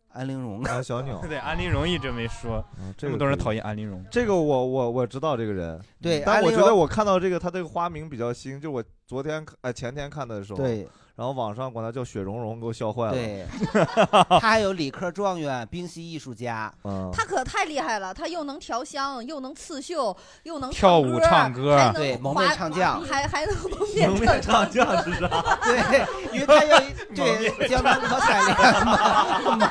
[0.10, 0.64] 安陵容。
[0.64, 1.22] 啊，小鸟。
[1.28, 2.64] 对，安陵容一直没说，
[2.98, 4.04] 这么多人讨厌安陵容。
[4.12, 13.14] 这个我我我知道这个人，对但我觉得我看到这个他这个花名比较新，就我昨天哎前天看的时候，对，然后网上管他叫雪融融，给我笑坏了。
[13.14, 13.46] 对，
[14.30, 21.78] 他还有理科状元、冰溪艺术家，嗯，他可太厉害了，他又能调香，又能刺绣，又能跳舞唱歌。
[21.78, 23.02] 还能对蒙面唱将。
[23.08, 24.86] 还还能蒙蒙面唱将。
[25.04, 25.28] 是啥？
[25.64, 26.78] 对，因为他要
[27.16, 29.68] 对江南可采莲嘛。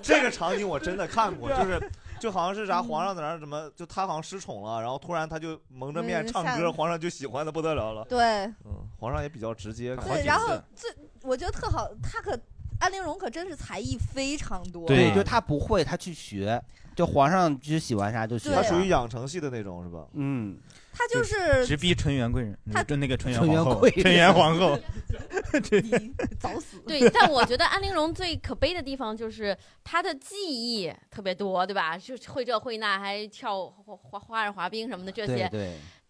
[0.00, 1.90] 这个场景我真的看过，就是
[2.22, 8.04] 就好像是啥皇上在那儿怎么，就他好像失宠了，然后突然他就蒙着面嗯唱歌，皇上就喜欢的不得了了。
[8.04, 9.96] 对嗯，皇上也比较直接。
[9.96, 10.88] 对，然后最
[11.22, 12.38] 我觉得特好，他可
[12.82, 14.88] 安陵容可真是才艺非常多。
[14.88, 16.60] 对，就他不会，他去学，
[16.96, 18.56] 就皇上就喜欢啥就学啥。
[18.56, 20.04] 他属于养成系的那种是吧？
[20.14, 20.58] 嗯，
[20.92, 24.76] 他就是直逼纯元贵人，他就那个纯元皇后，纯元皇后。
[26.40, 26.80] 早死。
[26.84, 31.96] 对，但我觉得安陵容最可悲的地方就是她的技艺特别多，对吧？
[31.96, 35.48] 就会这会那，还跳花花花样滑冰什么的这些。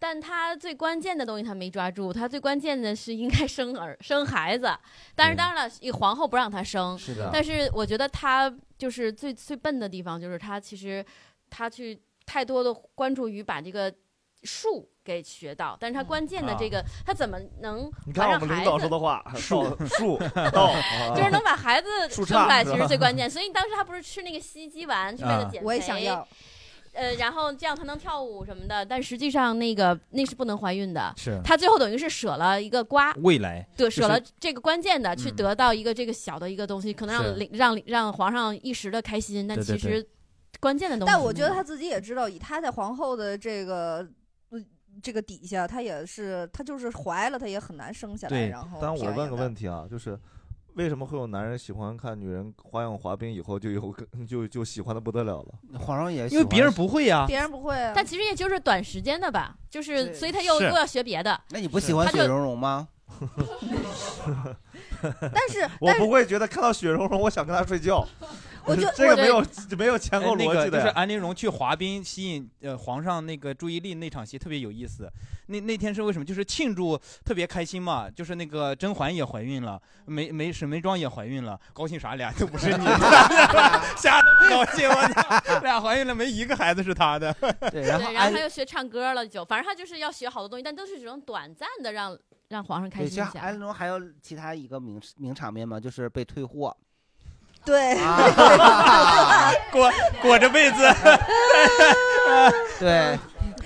[0.03, 4.69] 但他最关键的东西他没抓住，他最关键的是应该生儿生孩子。
[5.15, 6.99] 但是当然了，皇后不让他生。
[6.99, 11.05] 是的但是我觉得他就是最最笨的地方，就是他其实
[11.49, 13.89] 他去太多的关注于把这个
[14.43, 20.17] 术给学到，但是他关键的这个，他怎么能你看我们领导说的话， 树树
[20.51, 20.73] 道，
[21.15, 23.29] 就是能把孩子生出来，其实最关键。
[23.29, 25.65] 所以当时他不是吃那个西鸡丸，是为了啊减肥。
[25.65, 26.27] 我也想要。
[26.93, 31.13] 呃，然后这样她能跳舞什么的，但实际上那个那是不能怀孕的。
[31.17, 40.07] 是她最后等于是舍了一个瓜，未来对，舍了这个关键的，去嗯得到一个这个小的一个东西，可能让领让让皇上一时的开心，但其实
[40.59, 41.11] 关键的东西。
[41.11, 43.97] 但我觉得她自己也知道，以她在皇后的这个。
[43.97, 44.09] 呃
[45.01, 48.45] 这个底下，她也是，她就是怀了，她也很难生下来。
[48.45, 50.15] 然后，但我问个问题啊，就是
[50.75, 55.79] 为什么会有男人喜欢看女人花样滑冰以后就有个就就喜欢的不得了了？
[55.79, 57.25] 皇上也因为别人不会呀。
[57.27, 57.93] 别人不会啊。
[57.95, 61.39] 但其实也就是短时间的吧，就是所以他又是又要学别的。
[61.49, 62.87] 那你不喜欢他就雪容融吗？
[65.01, 68.07] 但是我不会觉得看到雪容融，我想跟她睡觉。
[68.67, 69.45] 我觉这个没有
[69.77, 70.91] 没有前后哎那个就是逻辑的呀。
[70.95, 75.11] 安陵容去滑冰吸引呃皇上那个注意力那场戏特别有意思。
[75.47, 76.23] 那那天是为什么？
[76.23, 82.15] 就是庆祝特别开心嘛，就是那个甄嬛也怀孕了，梅梅沈眉庄也怀孕了，高兴啥？
[82.15, 82.97] 俩都不是你的，
[83.97, 85.59] 瞎高兴我操！
[85.59, 87.33] 俩怀孕了没一个孩子是他的。
[87.33, 93.41] 对， 对，然后他又学唱歌了，就反正他就是要学好多东西，但都是这种短暂的让让皇上开，心一下。
[93.41, 95.77] 安陵容还有其他一个名名场面吗？
[95.77, 96.75] 就是被退货。
[97.65, 97.97] 对，
[99.71, 100.81] 裹裹着被子，
[102.77, 103.17] 对，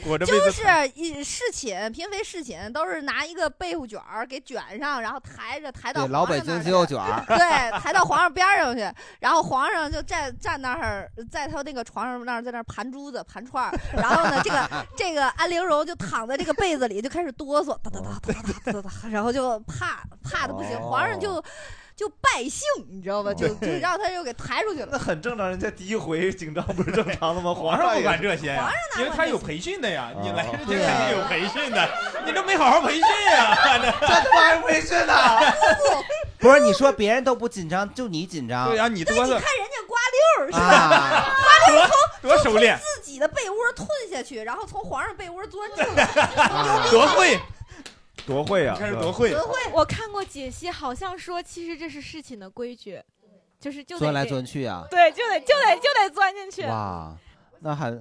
[0.04, 0.40] 裹着被子。
[0.40, 8.88] 就是侍寝，嫔妃侍寝都是拿一个被褥卷儿给卷上，然后抬着抬到老北京鸡肉卷儿， 对，抬到皇上边上去，
[9.20, 21.44] 然后皇上就站站那儿，在他那个床上那儿在那盘珠子盘串儿，然后呢这个 这个安陵容就躺在这个被子里就开始哆嗦，哒哒哒哒哒哒，然后就怕怕的不行，皇上就。
[21.98, 23.34] 就败兴，你知道吧？
[23.34, 25.00] 就就让他又给抬出去了那。
[25.00, 27.52] 很正常，人家第一回紧张不是正常的吗？
[27.58, 30.12] 皇上不管这些呀皇上，哪因为他有培训的呀。
[30.22, 31.90] 你哦来这肯定有培训的，
[32.24, 33.80] 你都没好好培训呀。
[34.00, 35.14] 这他妈还培训呢？
[36.38, 40.60] 不是你说别人都不紧张，就你紧张对呀，你多你看人的家瓜溜儿是吧？
[40.62, 41.34] 啊？
[42.22, 46.04] 多多熟练，自己的被窝吞下去，然后从皇上被窝钻出来，
[46.46, 47.40] 啊多会，
[48.28, 48.74] 多会啊！
[48.74, 49.32] 你看是多会。
[49.32, 49.54] 多会。
[49.74, 53.02] 我看过解析，好像说其实这是事情的规矩，
[53.60, 54.86] 就是就得钻来钻去啊！
[54.92, 56.63] 对，就得就得就得钻进去。
[56.63, 57.16] 哇，
[57.62, 57.92] 那还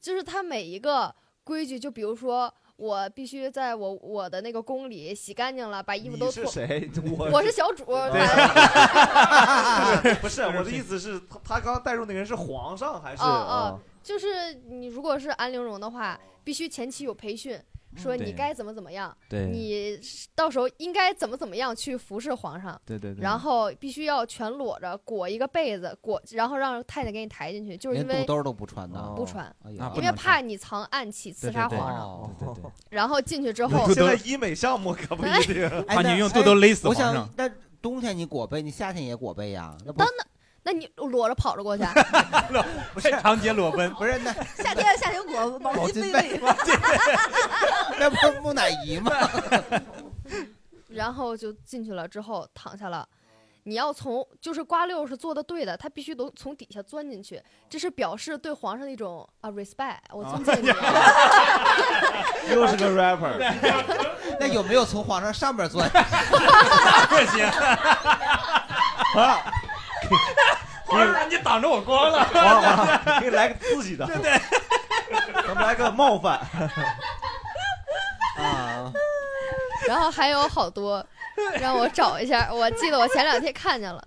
[0.00, 6.44] 就是他每一个规矩，就比如说我必须在我我的那个宫里洗干净了，把衣服都脱。
[6.44, 6.90] 是谁？
[7.16, 7.84] 我我是小主，
[10.20, 13.22] 不是我的意思是，他他刚刚带入那个人是皇上还是？
[13.22, 17.58] 哦啊哦，就是你如果是安陵容的话，必须前期有培训，
[17.96, 19.98] 说你该怎么怎么样，对你
[20.34, 22.80] 到时候应该怎么怎么样去服侍皇上。
[22.84, 29.00] 对对对然后必须要全裸着，裹一个被子，裹，然后让太监给你抬进去，就是因为连肚兜都不穿的？
[29.16, 29.54] 不穿，
[29.96, 32.00] 因为怕你藏暗器刺杀皇上。
[32.00, 35.68] 哦对对对，然后进去之后，现在医美项目可不一定。
[35.86, 37.28] 怕你用肚兜勒死我皇上想，。
[37.36, 37.50] 那
[37.80, 39.76] 冬天你裹被，你夏天也裹被呀？
[39.84, 40.08] 那不当
[40.62, 41.94] 那你裸着跑着过去，啊
[42.94, 46.40] 不是长街裸奔，不是那夏天夏天裹毛毛巾巾被被，
[47.98, 49.10] 那不是木乃伊吗？
[50.88, 53.08] 然后就进去了之后躺下了。
[53.64, 60.66] 你要从就是瓜六是做的对的，他必须都从底下钻进去，这是表示对皇上的一种啊 respect，我尊敬你。
[62.52, 63.38] 又是个 rapper，
[64.40, 65.88] 那有没有从皇上上边钻？
[65.88, 67.44] 不行，
[69.14, 69.38] 啊，
[71.30, 72.24] 你挡着我光了。
[72.24, 74.40] 皇皇上，给你来个刺激的，对对，
[75.46, 76.38] 咱们来个冒犯。
[78.38, 78.92] 啊，
[79.86, 81.04] 然后还有好多，
[81.60, 84.02] 让我找一下，我记得我前两天看见了，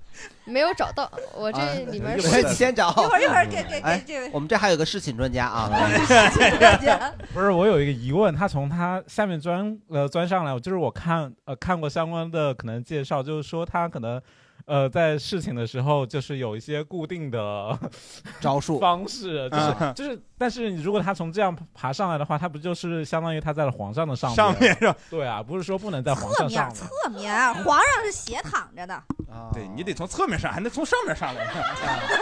[0.46, 2.90] 没有找到，我这啊里面是你先找。
[2.92, 14.20] 一会儿一会儿给给哎给这位我们这还有个侍寝专家啊，大家，不是，我有一个疑问，他从他下面钻呃钻上来，就是我看呃看过相关的可能介绍，就是说他可能
[14.66, 17.78] 呃在侍寝的时候就是有一些固定的
[18.42, 24.36] 招数 方式，就是、啊就是，但是如果他从这样爬上来的话，他不就是相当于他在了皇上的上面？
[24.36, 24.96] 上面是吧？
[25.10, 26.90] 对啊，不是说不能在皇侧面上上面。
[27.04, 28.94] 侧面，皇上是斜躺着的，
[29.32, 31.46] 啊 对你得从侧面上，还能从上面上来，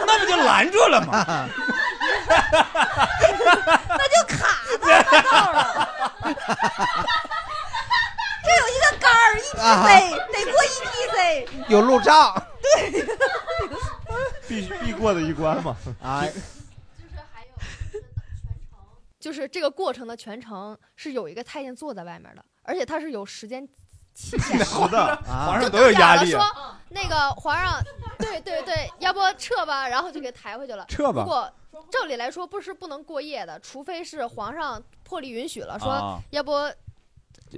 [0.06, 1.48] 那不就拦住了吗？
[3.88, 4.46] 那就卡
[4.82, 5.88] 在那儿了。
[8.54, 13.02] 这有一个杆儿，一啊 TC 得过一 TC，有路障对
[14.46, 15.76] 必必过的一关嘛。
[16.00, 18.00] 啊，就是还有全
[18.70, 18.78] 程，
[19.18, 23.66] 就是这个过程的全程是有一个太监坐在外面的，而且他是有时间
[24.14, 24.64] 期限的。
[25.26, 26.80] 皇上都有压力说啊！
[26.90, 27.82] 那个皇上，
[28.18, 30.84] 对对对，要不撤吧，然后就给抬回去了。
[30.88, 31.52] 撤吧如果
[31.90, 36.52] 照理来说不是不能过夜的，除非是皇上破例允许了，说啊要不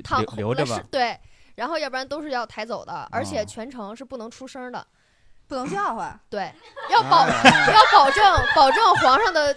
[0.03, 0.83] 躺留留着吧是。
[0.91, 1.19] 对，
[1.55, 4.87] 然后要不然都是要抬走的，而且啊全程是不能出声的。
[5.49, 6.19] 不能笑话。
[6.29, 6.53] 对，
[6.91, 9.57] 要保哎 要保证保证皇上的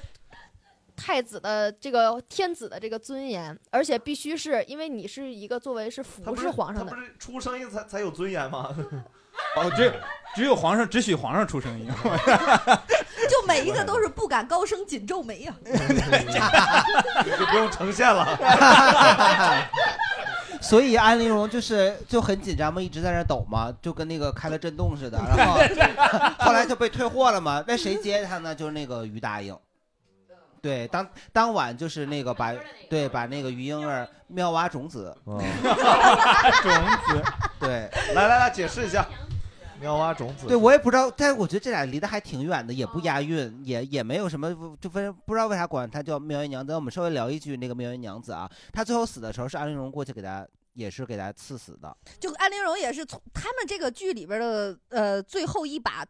[0.95, 8.69] 太子的这个天子的这个尊严，而且必须是因为你是一个作为是服不是侍皇上的他不，是出声音才才有尊严吗？
[9.55, 9.91] 哦，只
[10.36, 11.89] 只有皇上只许皇上出声音，
[13.27, 18.38] 就每一个都是不敢高声，紧皱眉呀、就不用呈现了。
[20.62, 25.17] 所以安陵容就是就很紧张嘛，一直在那抖嘛，就跟那个开了震动似的。
[25.36, 25.60] 然后
[26.45, 27.63] 后来就被退货了嘛。
[27.67, 28.54] 那谁接他呢？
[28.54, 29.58] 就是那个于答应。
[30.62, 32.54] 对，当当晚就是那个把
[32.89, 35.39] 对把那个于婴儿妙蛙种子，嗯
[36.62, 36.74] 种
[37.08, 37.24] 子
[37.62, 39.08] 对来来来，解释一下，
[39.79, 40.47] 妙蛙种子。
[40.47, 46.73] 对，我也不知道，但是我觉得这俩离得还挺远的，也不押韵，也也没有什么，就分不知道为啥管她叫妙音娘子。
[46.73, 51.95] 我们稍微聊一句那个妙音娘子啊，她最后死的时候是安陵容过去给她，也是给她赐死的。
[52.19, 56.05] 就安陵容也是从他们这个剧里边的呃最后一把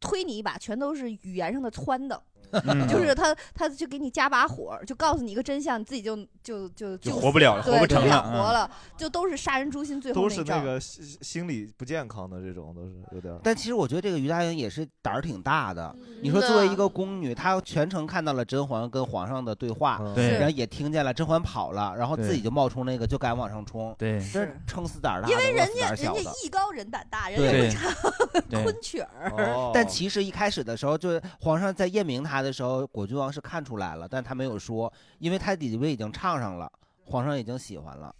[0.00, 2.22] 推你一把，全都是语言上的撺的。
[2.52, 8.30] 嗯就是他，他就给你加把火，就告诉你一个真相，你自己就就就就就活不了了，对活不成就不想了。
[8.32, 13.40] 嗯活了，就都是杀人诛心，最后都是一招那个心心理不健康的这种，都是有点儿。
[13.42, 15.94] 但其实我觉得这个于大英也是胆儿挺大的。
[15.98, 26.36] 嗯你说作为一个宫女，她全程看到了甄嬛跟皇上的对话，然后也听见了甄嬛跑了，然后自己就冒充那个就敢往上冲，对这是撑死胆儿大的，因为人饿死胆家人家儿小的。
[26.44, 29.32] 艺高人胆大，人对家会唱 昆曲儿。
[29.36, 36.70] 哦但其实一开始的时候，就是皇上在验明他的时候，果郡王是看出来了，但他没有说，因为他里边已经唱上了，
[37.04, 38.14] 皇上已经喜欢了。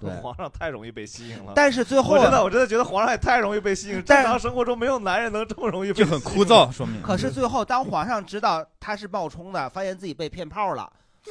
[0.00, 1.54] 对皇上太容易被吸引了。
[1.56, 7.02] 但是最后我真的我真的觉得皇上也太容易被吸引，正常生活中没有男人能这么容易被就很吸引枯燥，说明。
[7.02, 10.88] 可是最后，当皇上知道他是冒充的，发现自己被骗炮了，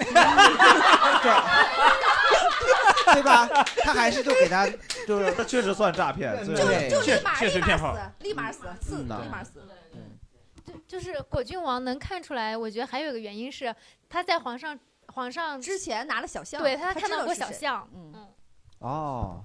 [3.13, 3.47] 对吧？
[3.85, 4.67] 他还是就给他
[5.07, 9.61] 就是他确实算诈骗，就对就立马确实骗炮立马死，立马死，死嗯呐立马死。
[10.87, 13.73] 就是果郡王能看出来，我觉得还有一个原因是
[14.09, 18.27] 他在皇上皇上之前拿了小象，对他他看到过小象，嗯，
[18.79, 19.43] 哦，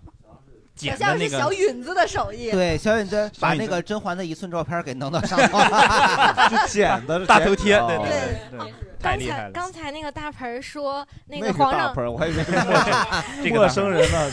[0.74, 2.50] 剪的小象是那个小允子的手艺。
[2.50, 8.08] 对，小允子把那个甄嬛的一寸照片给弄到上头了 是剪的，大头贴，对对
[8.50, 9.50] 对对，太刚才厉害了。
[9.52, 12.44] 刚才那个大盆儿说那那个皇上，大盆儿，我还以为
[13.52, 14.30] 陌生人呢。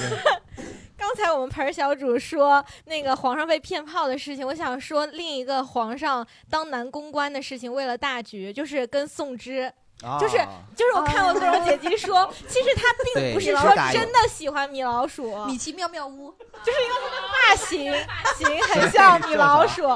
[0.99, 9.71] 这刚才我们盆儿小主说那个皇上被骗炮的事情，我想说另一个皇上当男公关的事情，为了大局，就是跟宋芝。
[10.17, 10.47] 就是啊
[10.77, 12.83] 就是我看过各种姐姐说， 其实他
[13.13, 16.33] 并不是说真的喜欢米老鼠，米奇妙妙屋，
[16.63, 17.93] 就是因为他的发型
[18.37, 19.87] 型很像米老鼠。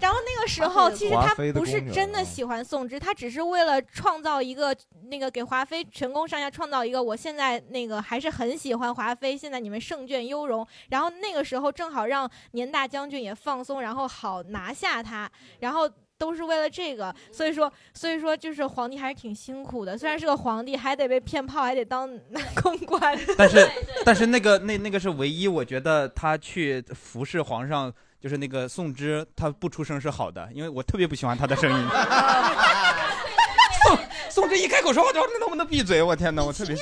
[0.00, 4.74] 然后那个时候，其实他不是真的喜欢宋芝，他只是为了创造一个
[5.04, 10.66] 那个给华妃全宫上下创造一个，我现在那个还是很喜欢华妃，现在你们胜券优容。
[10.88, 15.30] 然后那个时候正好让年大将军也放松，然后好拿下他，
[15.60, 15.88] 然后。
[16.20, 19.96] 都是为了这个，所以说，所以说就是皇帝还是挺辛苦的。
[19.96, 23.18] 虽然是个皇帝，还得被骗炮，还得当 男公关。
[23.38, 23.66] 但是
[24.04, 27.90] 但是那个那那个是唯一，我觉得他去服侍皇上，
[28.20, 31.88] 就是那个宋芝，他不出声是好的，因为我特别不喜欢他的声音。
[33.82, 33.98] 宋
[34.28, 36.02] 宋芝一开口说话，就能不能闭嘴？
[36.02, 36.76] 我天哪，我特别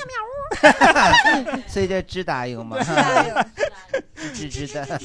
[1.67, 2.77] 所以叫知答应嘛，
[4.35, 4.85] 知知的。
[4.85, 4.99] 他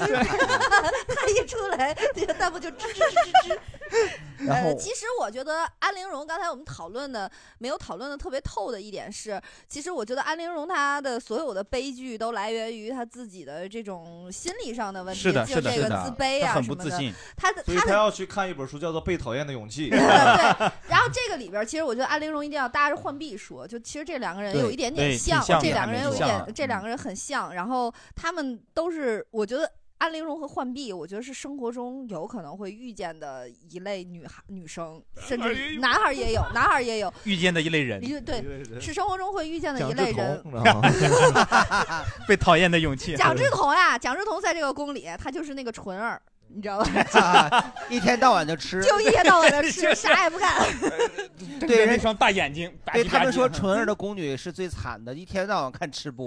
[1.29, 3.13] 一出来，这个弹幕就吱吱吱
[3.45, 3.59] 吱吱。
[4.45, 16.85] 然后呃，其实我觉得安陵容刚才我们讨论的没有讨论的特别透的一点是，其实我觉得安陵容她的所有的悲剧都来源于她自己的这种心理上的问题，是的就是这个的是的自卑啊什么的。
[16.85, 17.13] 不自信。
[17.37, 19.89] 她的所以她的他要去看一本书，叫做《被讨厌的勇气》。
[19.95, 19.99] 对，
[20.89, 29.71] 然后这个里边，其实我觉得安陵容一定要搭着浣碧说，就其实这两个人有一点点像这两个人有一点这两个人很像，然后他们都是，我觉得。
[30.05, 38.45] 安陵容和浣碧，我觉得是生活中有可能会遇见的一类女孩、女生，甚至男孩也有，男孩也有，遇见的一类人，一对，
[38.79, 40.45] 是生活中会遇见的一类人？
[42.29, 43.17] 被讨厌的勇气。
[43.17, 46.21] 蒋志彤呀，蒋志彤在这个宫里，他就是那个纯儿，
[46.55, 46.91] 你知道吧？
[47.21, 50.65] 啊一天到晚就吃，就一天到晚的吃， 啥也不干。
[51.61, 56.27] 对人那双大眼睛，吧唧吧唧对他们说纯儿的宫女是最惨的，一天到晚看吃播。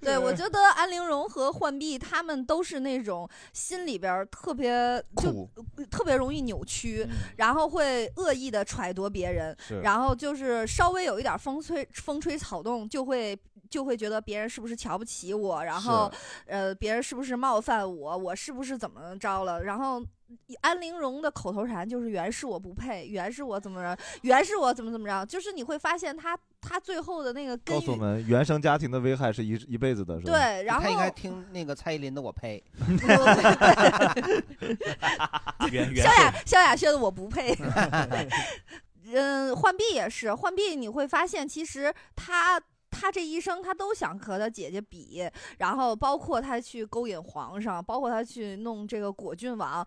[0.00, 5.48] 对，我觉得安陵容和浣碧他们都是那种心里边儿特别就
[5.90, 13.38] 特别容易扭曲，然后会恶意的揣度别人，是然后就是稍微有一点风吹风吹草动就会。
[13.70, 16.12] 就会觉得别人是不是瞧不起我，然后，
[16.46, 19.62] 呃，别人是不是冒犯我，我是不是怎么着了？
[19.62, 20.02] 然后，
[20.60, 30.32] 安陵容的口头禅就是“原是我不配，原是我怎么着，原是我怎么怎么着”，就是你会发现他他最后的那个根源，告诉我们，原生家庭的危害是一一辈子的，是吧？
[30.32, 32.62] 对，然后他应该听那个蔡依林的《我呸》。
[35.96, 37.56] 萧亚萧亚轩的我不配。
[39.12, 42.60] 嗯，浣碧也是，浣碧你会发现，其实他
[42.90, 45.28] 他这一生他都想和他姐姐比，
[45.58, 49.86] 然后包括他去勾引皇上，包括他去弄这个果郡王，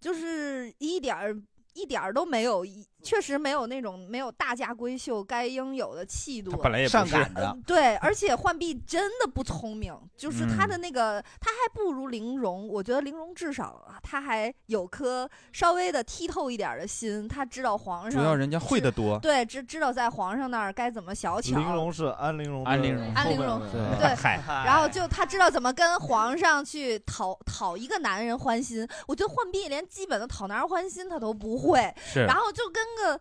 [0.00, 1.40] 就是一点儿。
[1.78, 2.64] 一点儿都没有，
[3.06, 6.50] 确实没有那种没有大家闺秀该应有的气度。
[6.50, 12.66] 他本来也不是上赶着， 对，而且浣碧真的不聪明，就是她嗯的那个，她还不如玲珑。
[12.66, 19.18] 我觉得玲珑至少她还有颗稍微的剔透一点的心，她知道皇上主要人家会的多。
[19.20, 21.56] 对，知知道在皇上那儿该怎么小巧。
[21.56, 28.86] 玲珑是安陵容安陵容安陵容对对嗨，然后就她知道怎么跟皇上去讨讨一个男人欢心。
[29.06, 33.20] 我觉得浣碧连基本的讨男人欢心她都不会，是然后就跟个，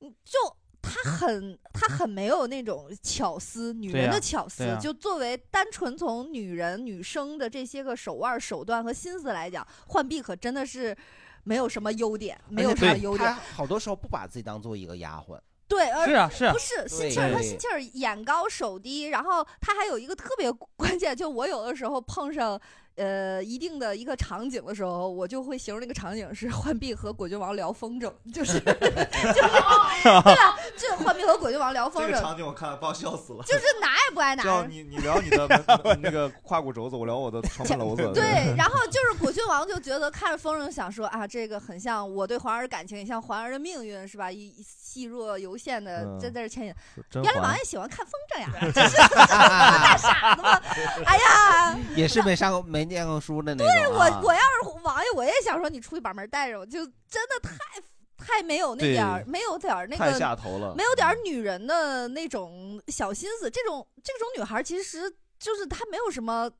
[0.00, 0.38] 嗯就
[0.82, 4.76] 她很她很没有那种巧思，女人的巧思。
[4.80, 10.94] 就作为单纯从女人女生的这些个手腕、手段和心思来讲，浣碧可真的是
[11.44, 13.32] 没有什么优点，没有什么优点。
[13.32, 22.60] 好多时候不把自己当做一个丫鬟，对，而是啊是啊不，是心气儿，他对心气儿眼高手低，然后他还有一个特别关键，就我有的时候碰上。
[22.96, 30.56] 呃，一定的一个场景的时候，我就会形容那个场景是浣碧和果郡王聊风筝，就是 就是 对吧？
[30.78, 33.42] 就浣碧和果郡王聊风这个筝，场景我看了，把我笑死了。
[33.44, 34.66] 就是哪也不爱哪。
[34.66, 35.46] 你你聊你的
[35.84, 38.10] 门那个胯骨轴子，我聊我的床板楼子。
[38.14, 44.30] 对，然后就是果郡郡王就觉得看着风筝，想说啊，这个很像我对皇儿的感情，也像皇儿的命运，是吧？
[44.30, 46.74] 一一细若游线的嗯在在这牵引。
[47.10, 50.60] 甄嬛原来王爷喜欢看风筝呀，这是大傻子吗？
[51.04, 53.74] 哎呀， 也是没上过没念过书的那种、啊。
[53.74, 57.52] 对我我要是王爷，我也想说你出去把门带着，我就真的太
[58.16, 63.50] 太没有那点儿，没有点儿那太个下头了没有点儿女人的那种小心思。
[63.50, 66.50] 这种这种女孩其实就是她没有什么。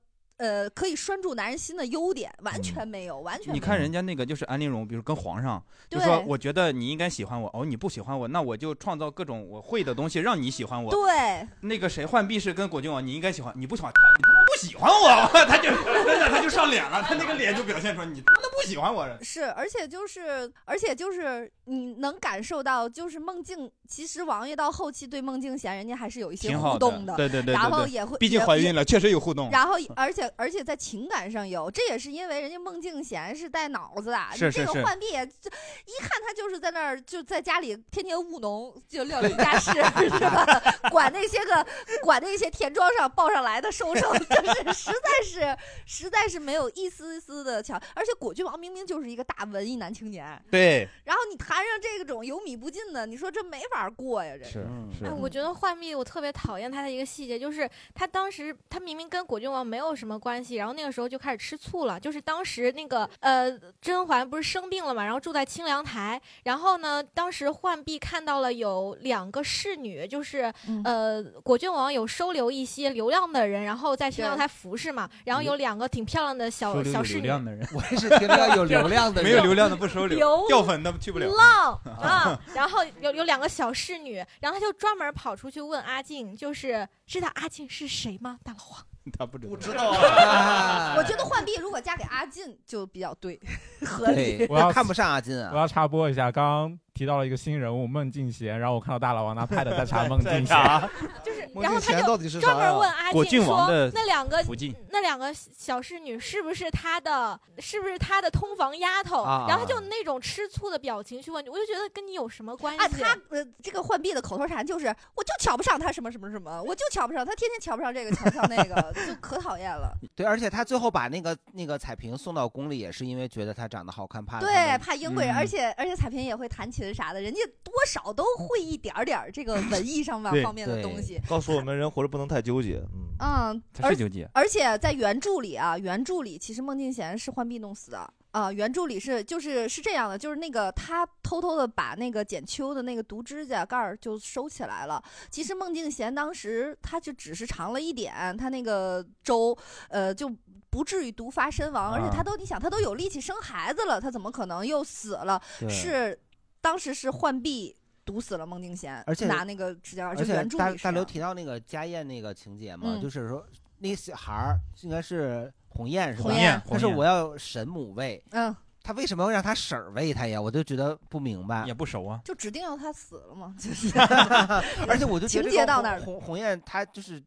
[0.43, 3.55] 呃，可以拴住男人心的优点完全没有，完全没有。
[3.55, 10.91] 你看人家那个就是安陵容，比如跟皇上就对说，我觉得你应该喜欢我，哦，你不喜欢我，那我就创造各种我会的东西让你喜欢我。
[10.91, 15.71] 对，那个谁浣碧是跟果郡王，你应该喜欢，你不喜欢，你他妈不喜欢我， 他就
[16.05, 19.09] 真的他就上脸了，他那个脸就表现出来你他妈的不喜欢我。
[19.23, 40.45] 是，而且就是，而且就是，你能感受到，就是孟静，其实王爷到后期对孟静娴，人家还是有一些挺好互动的对对对对对然后也会，毕竟怀孕了确实有互动然后，而且而且在情感上有，这也是因为人家孟静娴是带脑子的，是是是这个浣碧一看他就是在那儿就在家里天天务农，就料理家事是吧？
[40.91, 41.67] 管那些个
[42.03, 45.57] 管那些田庄上抱上来的收成， 就是实在是
[45.87, 54.67] 实在是没有一丝丝的巧，而且果郡王明明就是一个大文艺男青年，对，然后你谈上这种有米不进的，你说这没法过呀，这是
[54.99, 55.07] 是。
[55.07, 61.99] 哎，我觉得浣碧我特别讨厌她的一个细节，就是她当时她明明跟果郡王没有什么关系，然后那个时候就开始吃醋了。
[61.99, 63.51] 就是当时那个呃
[63.81, 77.23] 甄嬛不是生病了嘛，然后住在清凉台，然后呢，当时浣碧看到了有两个侍女，就是、嗯呃果郡王有收留一些流浪的人，然后在清凉台服侍嘛，然后有两个挺漂亮的小小侍女。
[77.23, 81.29] 流量的人，我也是听到有流量的人 没有流量的不收留流，掉粉的去不了。
[81.35, 88.39] 浪啊，然后有有两个小侍女，然后他就专门跑出去问阿静，就是知道阿静是谁吗？
[88.45, 88.92] 大老王。
[89.19, 90.95] 他不知道，不知道啊。
[90.99, 93.41] 我觉得浣碧如果嫁给阿进就比较对，
[93.85, 94.47] 合理。
[94.49, 95.51] 我要看不上阿金啊。
[95.53, 100.89] 我要插播一下，刚刚提到了一个新人物孟静娴，然后我看到大老王拿 pad 在查孟静娴，
[101.25, 104.45] 就是， 然后他就专门问阿果郡静说王的，那两个
[104.91, 109.23] 那两个小侍女是不是他的，是不是他的通房丫头？
[109.23, 112.85] 啊然后他就那种吃醋的表情去问，我就觉得跟你有什么关系？
[112.85, 119.93] 啊，他呃，这个浣碧的口头禅就是，我就瞧不上他什么什么什么，我就瞧不上他，天天瞧不上这个，瞧不上那个， 就可讨厌了。
[120.15, 131.21] 对，而且他最后把那个那个彩萍送到宫里，也是因为觉得她长得好看，怕对，怕英贵人，嗯而且而且彩萍也会弹琴啥的，人家多少都会一点儿点儿这个 文艺上面方面的东西。
[131.29, 132.83] 告诉我们人活着不能太纠结，
[133.21, 138.51] 嗯，嗯，是纠结而且在原著里啊，原著里其实孟静娴是浣碧弄死的啊。
[138.51, 145.03] 原著里是就是是这样的，就是那个他偷偷的把那个剪秋的那个毒指甲盖儿就收起来了。
[145.31, 149.57] 其实孟静娴当时他就只是尝了一点，他那个粥，
[149.89, 150.31] 呃，就
[150.71, 151.93] 不至于毒发身亡。
[151.93, 155.41] 而且啊她都你想，他都有力气生孩子了，他怎么可能又死了？
[155.69, 156.19] 是
[156.63, 157.77] 当时是浣碧。
[158.05, 163.47] 毒死了孟静娴，而且拿那个指甲，而且原著大里是这样大刘提到那个家宴那个情节嘛，嗯就是说
[163.79, 166.25] 那个小孩儿应该是鸿雁是吧？
[166.25, 168.53] 鸿雁但是鸿雁我要神母喂，嗯，
[168.83, 170.43] 他为什么要让他婶儿喂他呀？
[170.43, 171.65] 我就觉得不明白。
[171.65, 172.21] 也不熟啊。
[172.25, 173.97] 就指定要他死了嘛，就是。
[174.89, 177.23] 而且我就觉得 情这个鸿节到那儿了鸿鸿雁他就是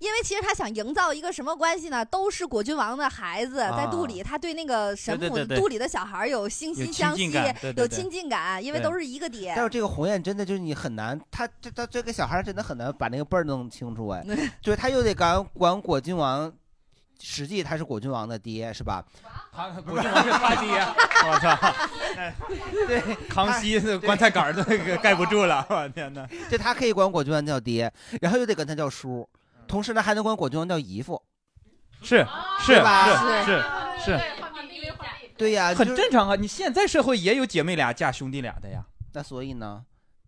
[0.00, 2.04] 因为其实他想营造一个什么关系呢？
[2.04, 7.32] 都是果郡王的孩子，在肚里，啊他对那个神母对对对对肚里的小孩有惺惺相惜
[7.76, 9.64] 有亲近感，因为都是一个爹但。
[9.64, 14.24] 是这个鸿雁真的就是你很难，他这他这个小孩真的很难把那个辈儿弄清楚哎，
[14.62, 16.52] 就是他又得管管果郡王，
[17.20, 19.04] 实际他是果郡王的爹是吧？
[19.52, 20.80] 他果郡王是他爹，
[21.26, 21.74] 我操！
[22.86, 26.26] 对，康熙的棺材杆儿都那个盖不住了，我天哪！
[26.50, 29.28] 就他可以管果郡王叫爹，然后又得跟他叫叔，
[29.68, 31.22] 同时呢还能管果郡王叫姨父，
[32.02, 32.26] 是
[32.66, 33.62] 是吧是是
[34.04, 34.20] 是，
[35.36, 36.34] 对呀，很正常啊。
[36.36, 38.84] 你现在社会也有姐妹俩嫁兄弟俩的呀。
[39.12, 39.84] 那所以呢，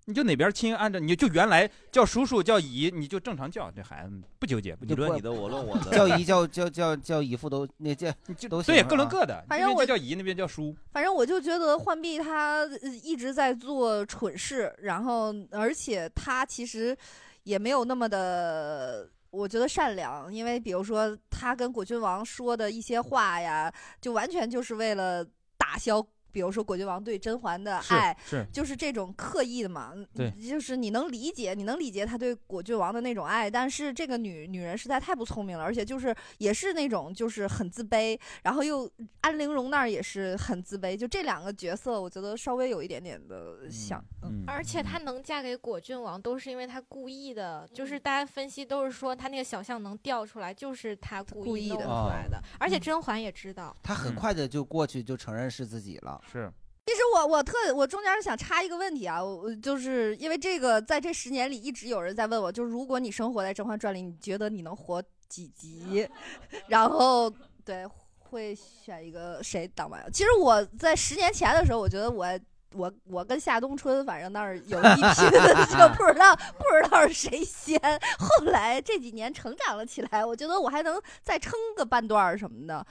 [0.07, 5.03] 你就哪边亲，按照你就原来叫叔叔叫姨，你就正常叫，这孩子不纠结，不纠结。
[5.03, 8.11] 就不你的我论我的， 叫姨叫叫叫叫姨父都那叫
[8.49, 10.75] 都行对，各论各的，反正我叫姨，那边叫叔。
[10.93, 16.97] 反正我就觉得浣碧她呃一直在做蠢事，然后而且她其实
[17.45, 19.09] 也没有那么的。
[19.31, 25.25] 我觉得善良，因为比如说他跟果郡王说的一些话呀，就完全就是为了
[25.57, 29.93] 打消比如说果郡王对甄嬛的爱，是就是这种刻意的嘛。
[30.15, 44.03] 对就是你能理解，你能理解他对果郡王的那种爱，但是这个女女人实在太不聪明了，而且就是也是那种就是很自卑，然后又安陵容那儿也是很自卑，就这两个角色，我觉得稍微有一点点的像。
[44.23, 52.43] 嗯而且她能嫁给果郡王，都是因为她故意的，就是大家分析都是说她那个小象能掉出来，就是她故故意的弄出来的。
[52.59, 56.20] 而且甄嬛也知道，她很快的就过去就承认是自己了。
[56.33, 56.51] 是，
[56.87, 66.09] 其实我我特我中间想插一个问题啊，我我就是因为这个，在这十年里一直有人在问我，就是如果你生活在《甄嬛传》里，你觉得你能活几集？
[66.69, 67.33] 然后
[67.65, 67.87] 对
[68.19, 70.01] 会选一个谁当王？
[70.13, 72.27] 其实我在十年前的时候，我觉得我。
[72.75, 77.77] 我我跟夏冬春，反正那儿有一拼，就不知道不知道是谁先。
[78.17, 82.87] 后来这几年成长了起来，我觉得我还能再撑个半段儿什么的。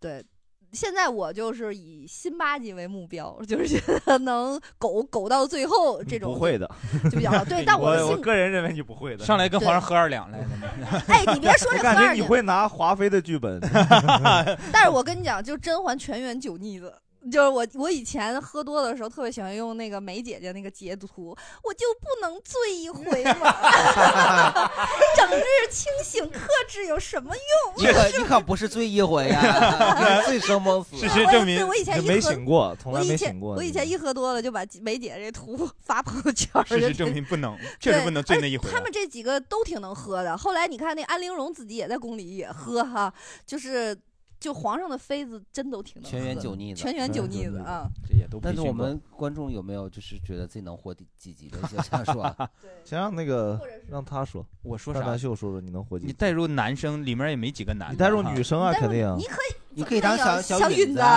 [0.00, 0.20] 对，
[0.72, 6.68] 现在我就是以辛巴集为目标，就是觉得能苟苟到最后这种不会的，
[7.10, 7.44] 就比较好。
[7.44, 9.24] 对， 但我的性个人认为你不会的。
[9.24, 10.46] 上来跟皇上喝二两来的。
[11.08, 13.60] 哎，你别说这我感觉你喝二两会拿华妃的剧本。
[14.72, 16.94] 但是我跟你讲，就甄嬛全员酒腻子。
[17.30, 23.52] 就是我，我以前喝多的时候特别喜欢用那个梅姐姐那个截图，我就不能醉一回吗？
[25.16, 27.86] 整日清醒克制有什么用？
[27.86, 30.96] 你可你可不是醉一回呀，醉生梦死。
[30.96, 33.54] 事实证明对我以前一没喝醒过，从来我以前没醒过。
[33.54, 36.64] 我以前一喝多了就把梅姐这图发朋友圈儿。
[36.64, 38.72] 事实证明不能，确实不能醉那一回啊。
[38.72, 40.36] 他们这几个都挺能喝的。
[40.36, 43.12] 后来你看那安陵容自己也在宫里也喝哈，
[43.46, 43.96] 就是
[44.42, 47.88] 就皇上的妃子真都挺能全员酒腻子，全员酒腻子啊。
[48.04, 51.58] 这也都但是我们观众有没有就是觉得自己能活几几集的？
[51.68, 52.36] 就想说，
[52.84, 55.16] 先让那个让他说，我说啥？
[55.16, 56.08] 秀说说你能活几集？
[56.08, 57.94] 你带入男生，里面也没几个男的。
[57.94, 59.14] 你带入女生啊，肯定啊。
[59.16, 61.00] 你可以，你可以当小小允子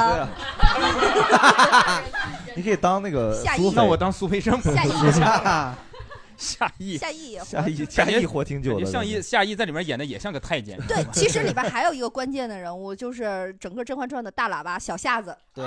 [2.55, 4.71] 你可以当那个苏那我当苏培盛吧。
[4.71, 4.91] 夏邑
[6.37, 10.77] 夏意，夏意也活夏意夏意活挺久的，夏意夏意在里面演的也像个太监。
[10.87, 15.35] 对，其实里边 还有一个关键的人物，就是整个《甄嬛传》的大喇叭小夏子。
[15.53, 15.63] 对，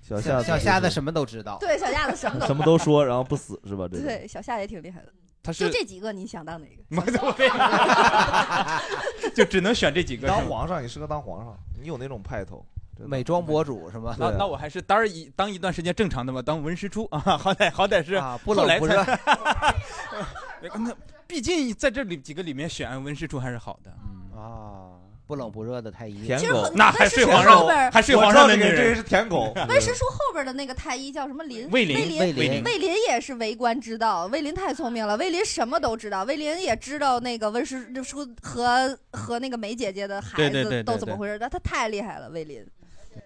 [0.00, 1.58] 小夏子小夏子什么都知道。
[1.60, 3.86] 对，小夏子什么都什么都说，然后不死是吧？
[3.90, 5.12] 这对，小夏也挺厉害的。
[5.44, 6.66] 他就这几个，你想当哪
[7.00, 7.02] 个？
[9.34, 10.28] 就只能选这几个。
[10.28, 12.64] 当皇上，你适合当皇上，你有那种派头。
[12.98, 14.14] 美妆博主是吗？
[14.18, 19.04] 那那我还是当一当一段时间正常的吧，当文实初啊，好歹好歹是啊，不冷不热。
[20.74, 20.94] 那
[21.26, 23.90] 毕竟在这里几个里面选文实初还是好的。
[24.38, 24.94] 啊，
[25.26, 28.70] 不冷不热的太医，舔狗其实很，那还睡皇上，还睡我知道皇上的女人。
[28.70, 29.52] 这个这人是舔狗。
[29.68, 31.68] 温实初后边的那个太医叫什么林？
[31.70, 34.26] 魏林林，魏林魏林也是为官之道。
[34.26, 36.24] 魏林太聪明了，魏林什么都知道。
[36.24, 42.28] 魏林也知道那个温师叔和和那个梅姐姐的孩子都怎么回事，他他太厉害了。
[42.30, 42.64] 魏林，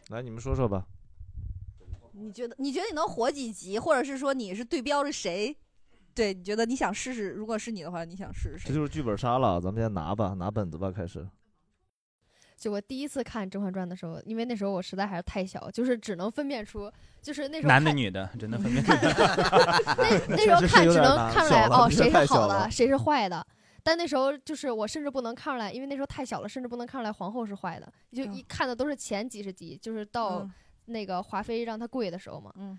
[0.09, 0.87] 来，你们说说吧。
[2.13, 5.55] 你觉得你觉得你能活几集，或者是说你是对标着谁？
[6.15, 7.29] 对，你觉得你想试试？
[7.31, 8.69] 如果是你的话，你想试试谁？
[8.69, 11.29] 这就是剧本杀了，咱们先拿吧，拿本子吧，开始。
[12.57, 18.83] 就我第一次看《甄嬛传》的时候，因为那时候我实在还是太小，就是只能分辨出，就是那时候男的女的，只能分 辨。
[18.83, 23.47] 那那时候看只能看出来哦谁是好的，谁是坏的。
[23.87, 30.53] 但那时候就是我甚至不能看出来，因为那时候太小了，甚至不能看出来皇后是坏的，就嗯一看的都是前几十集，就是到嗯
[30.87, 32.53] 那个华妃让她跪的时候嘛。
[32.57, 32.77] 嗯，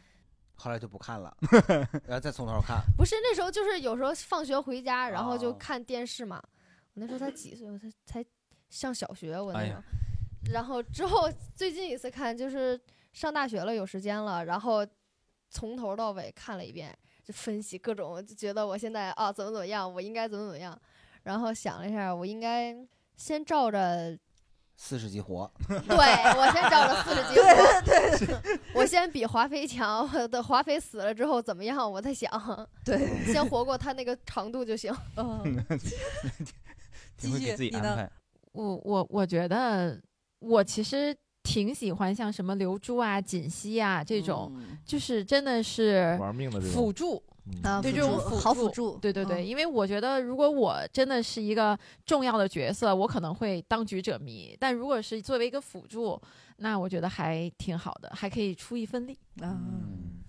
[0.55, 1.33] 后来就不看了，
[2.05, 2.81] 然后再从头看。
[2.97, 6.43] 不是那时候就是有时候放学回家，然后就哦看电视嘛。
[6.93, 8.25] 我那时候才几岁，我才才
[8.69, 9.79] 上小学，我那时候。
[9.79, 9.83] 哎
[10.51, 12.79] 然后之后最近一次看就是
[13.11, 14.85] 上大学了，有时间了，然后
[15.49, 20.79] 从头到尾看了一遍，就分析各种，就觉得我现在啊怎么怎么样，我应该怎么怎么样。
[21.27, 22.73] 然后想了一下，我应该
[23.17, 24.17] 先照着，
[24.77, 32.31] 四十级活， 对我先照着四十级活，对对，我先比华妃强，我等华妃死了之后怎么样，我再想，
[32.85, 32.97] 对，
[33.29, 34.95] 先活过她那个长度就行。
[35.17, 35.65] 嗯，
[37.17, 38.09] 继续你呢。
[38.53, 40.01] 我我我觉得
[40.39, 41.13] 我其实
[41.47, 44.77] 挺喜欢像什么刘珠啊、锦溪啊这种，嗯。
[44.85, 47.23] 就是真的是玩命的辅助。
[47.45, 47.63] 嗯。
[47.63, 49.47] 啊，对这种辅好辅助，对对对，嗯。
[49.47, 56.21] 因为我觉得如果我真的是一个重要的角色，我可能会当局者迷；但如果是作为一个辅助，
[56.57, 59.17] 那我觉得还挺好的，还可以出一份力。
[59.41, 60.19] 啊，嗯，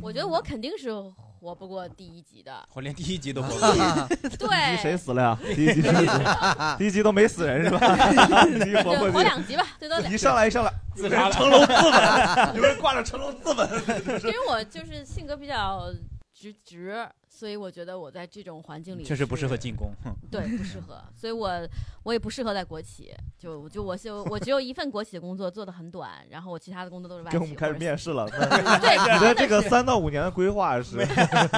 [0.00, 0.90] 我觉得我肯定是
[1.44, 2.66] 活不过第一集的。
[2.72, 3.72] 我连第一集都不过。
[3.74, 5.38] 第一集对，谁死了呀？
[5.54, 5.82] 第一集？
[6.78, 7.78] 第一集都没死人是吧？
[8.82, 10.16] 活活，两集吧，最多两一。
[10.16, 14.20] 上来一上来，自杀成龙自刎， 有人挂着成龙自刎。
[14.26, 15.92] 因为我就是性格比较
[16.32, 17.06] 直直，
[17.36, 19.92] 所以我觉得我在这种环境里确实不适合进攻。
[20.30, 21.68] 对，不适合，所以我
[22.04, 27.36] 我也不适合在国企，就就我就我只有一份国企的工作，做的很短，然后我其他的工作都是外企。
[27.36, 28.24] 跟我们开始面试了。
[28.30, 30.98] 对你的这个三到五年的规划是？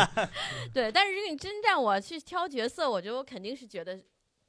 [0.73, 4.03] 对，但是如果你真让我去挑角色，我觉得我肯定是觉得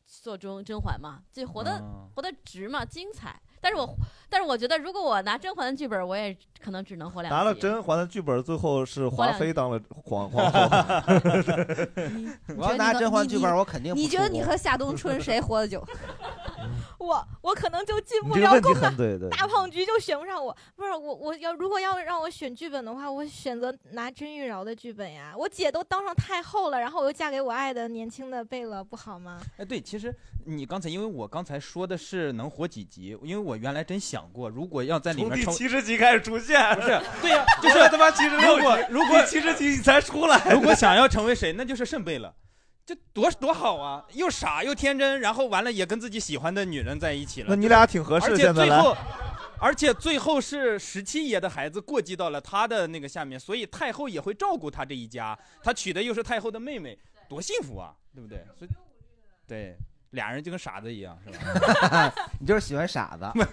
[0.05, 3.37] 做中甄嬛嘛，就活得、哦活得值嘛，精彩。
[3.61, 3.95] 但是我
[4.29, 10.59] 但是我觉得，如果我拿甄嬛的剧本，我也可能只能活两拿了甄嬛的剧本，最后是华妃当了皇 皇后。
[12.57, 15.83] 我要拿甄嬛剧本，我肯定不你觉得你和夏冬春谁活得久？
[16.99, 20.55] 我我可能就进不了宫了对对大胖菊就选不上我。
[20.75, 25.33] 不是我我要如果要让我选剧本的话，我选择拿甄玉娆的剧本呀。
[25.37, 29.39] 我姐都当上太后了，然后我又嫁给我爱的年轻的贝勒，不好吗？
[29.57, 30.13] 哎，对，其实
[30.45, 42.35] 你刚才因为我刚才说的是能活几集，因为我原来真想过，如果要在里从第七十集开始出现，不是 对呀、就是他妈七十六如果集如果第七十集你才出来，如果想要成为谁，那就是圣贝了。
[42.85, 44.05] 这多多好啊！
[44.13, 47.47] 又傻又天真，然后完了也跟自己喜欢的女人在一起了。
[47.49, 48.97] 那你俩挺合适而且现在来最后，
[49.59, 55.37] 而且最后是十七爷的孩子过继到了他的那个下面，所以太后也会照顾他这一家。
[55.61, 58.37] 他娶的又是太后的妹妹，多幸福啊，对不对？
[58.57, 58.71] 所以，
[59.45, 59.75] 对，
[60.11, 62.13] 俩人就跟傻子一样，是吧？
[62.39, 63.29] 你就是喜欢傻子。
[63.33, 63.49] 不是，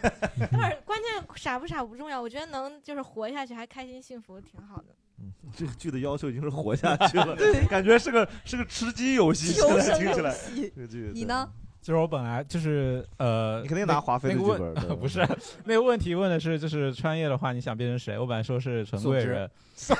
[0.84, 4.86] 关键傻不傻不重要，我觉得能就是活下去还开心幸福挺好的。
[5.56, 7.36] 这个剧的要求已经是活下去了，
[7.70, 10.34] 感觉是个是个吃鸡游戏，现在听起来。
[10.74, 11.48] 这个剧你呢？
[11.84, 15.20] 就是我本来就是呃，你肯定拿华妃的那个问 不是
[15.64, 18.18] 那个问题问的是就是穿越的话，你想变成谁？
[18.18, 19.94] 我本来说是纯贵人， 素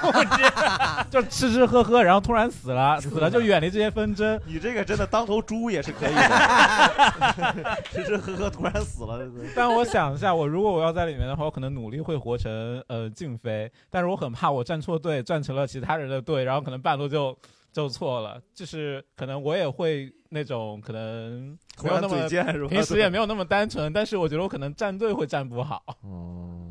[1.13, 4.41] 就吃吃喝喝，然后突然死了，死了就远离这些纷争。
[4.47, 9.21] 你这个真的当头猪也是可以的，吃吃喝喝突然死了，
[9.55, 17.37] 但我想一下，我如果我要在里面的话，我可能努力会活成呃静妃，但是我很怕我站错队，站成了其他人的队，然后可能半路就
[17.75, 25.83] 就错了，就是可能我也会那种可能没有那么突然嘴是吧平时也没有那么单纯，但是我觉得我可能站队会站不好。
[26.03, 26.71] 哦，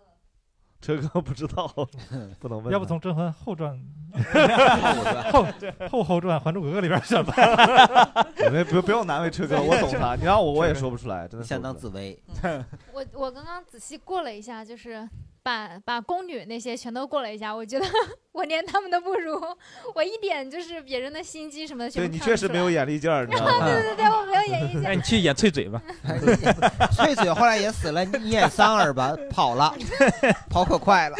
[0.80, 1.66] 车哥不知道，
[2.40, 2.72] 不能问。
[2.72, 3.78] 要不从《甄嬛后传
[5.30, 7.34] 》后后后后传《还珠格格》里边选吧。
[8.50, 10.14] 没不不用难为车哥，我懂他。
[10.16, 12.16] 你让我我也说不出来，真的相当自卑。
[12.94, 15.06] 我我刚刚仔细过了一下，就是
[15.44, 17.84] 把把宫女那些全都过了一下，我觉得
[18.32, 19.38] 我连他们都不如，
[19.94, 23.66] 我一点就是别人的心机什么的全对你确实没有看出来眼力劲儿，你知道 吗？
[23.68, 25.82] 对对对，我没有演绎 哎，你去演翠嘴吧。
[26.96, 29.74] 翠嘴后来也死了，你演桑儿吧，跑了，
[30.48, 31.16] 跑可快了。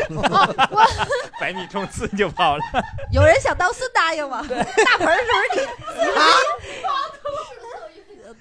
[1.39, 2.63] 百米冲刺就跑了。
[3.13, 4.43] 有人想当孙答应吗？
[4.49, 6.11] 大盆儿是不是你？
[6.17, 6.25] 啊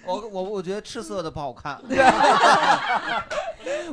[0.05, 1.79] 我我我觉得赤色的不好看，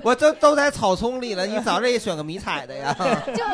[0.02, 2.94] 我都都在草丛里了，你早这也选个迷彩的呀。
[3.34, 3.44] 就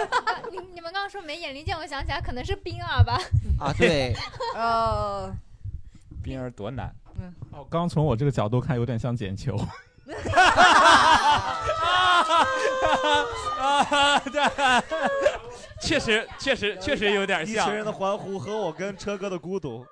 [0.51, 3.19] 你你们刚刚说没眼力见，我想起来可能是冰儿吧。
[3.61, 4.15] 啊，对，
[4.57, 5.31] 哦，
[6.23, 6.93] 冰儿多难。
[7.19, 9.57] 嗯哦，刚从我这个角度看，有点像捡球。
[13.59, 14.43] 啊，对，
[15.81, 17.75] 确实确实确实有点像一群。
[17.75, 19.85] 人的欢呼和我跟车哥的孤独。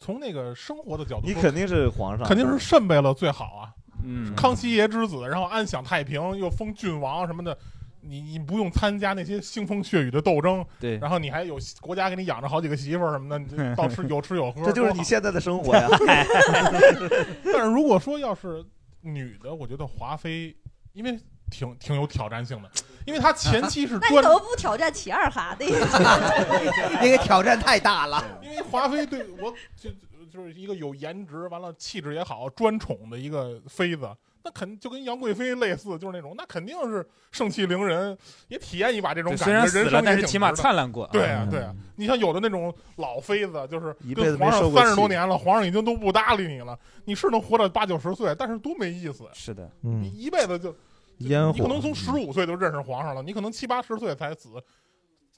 [0.00, 3.72] 从那个生活的角度，你肯定是皇上肯定是慎贝勒最好啊。
[4.02, 7.56] 嗯康熙爷之子，然后安享太平，又封郡王什么的，
[8.00, 15.86] 你你不用参加那些腥风血雨的斗争，对然后你还有国家给你养着好几个媳妇儿什么的，你这到吃 有吃有喝，这就是你现在的生活呀。
[17.44, 18.64] 但是如果说要是
[19.02, 20.56] 女的，我觉得华妃，
[20.94, 21.20] 因为
[21.50, 22.70] 挺挺有挑战性的，
[23.04, 25.78] 因为他前期是 那你专怎么不挑战齐二哈那个？
[27.00, 28.22] 那个挑战太大了。
[28.42, 29.90] 因为华妃对我就
[30.30, 34.08] 就是一个有颜值，完了气质也好，专宠的一个妃子，
[34.44, 39.44] 那肯就跟杨贵妃类似，就是那种那肯定是盛气凌人，也体验一把这种感觉。
[39.44, 41.74] 虽然死了人生也但是起码灿烂过对啊嗯，对啊。
[41.96, 49.24] 你像有的那种老妃子，就是一辈子跟皇上没受过气三十多年了，皇上已经都不搭理你了，你是能活到八九十岁，但是多没意思。
[49.32, 50.74] 是的，嗯你一辈子就
[51.20, 54.50] 烟火你可能从十五岁就认识皇上了，你可能七八十岁才死，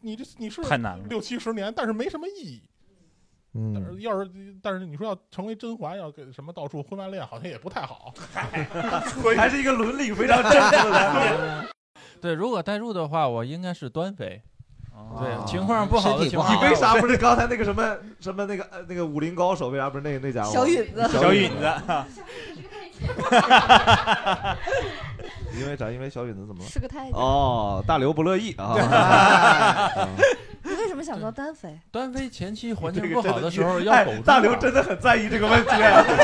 [0.01, 2.63] 你这你是太难了六七十年，但是没什么意义。
[3.55, 4.31] 但嗯，是要是
[4.63, 8.15] 但是你说要成为甄嬛，要给什么到处婚外恋，好像也不太好。
[9.21, 11.67] 所以还是一个伦理非常正确的。
[12.19, 14.41] 对，如果代入的话，我应该是端妃。
[14.95, 19.69] 哦对，情况不好的情况，你为啥不是刚才那个什么什么那个呃那个武林高手？
[19.69, 20.53] 为啥不是那那家伙？
[20.53, 21.73] 小允子小允子
[25.59, 25.91] 因为啥？
[25.91, 26.69] 因为小允子怎么了？
[26.69, 28.75] 是个太监哦，大刘不乐意啊。
[30.65, 31.79] 你为什么么想做单飞？
[31.91, 34.23] 单飞前期环境不好的的时候哎要苟住。
[34.23, 35.71] 大刘真的很在意这个问题。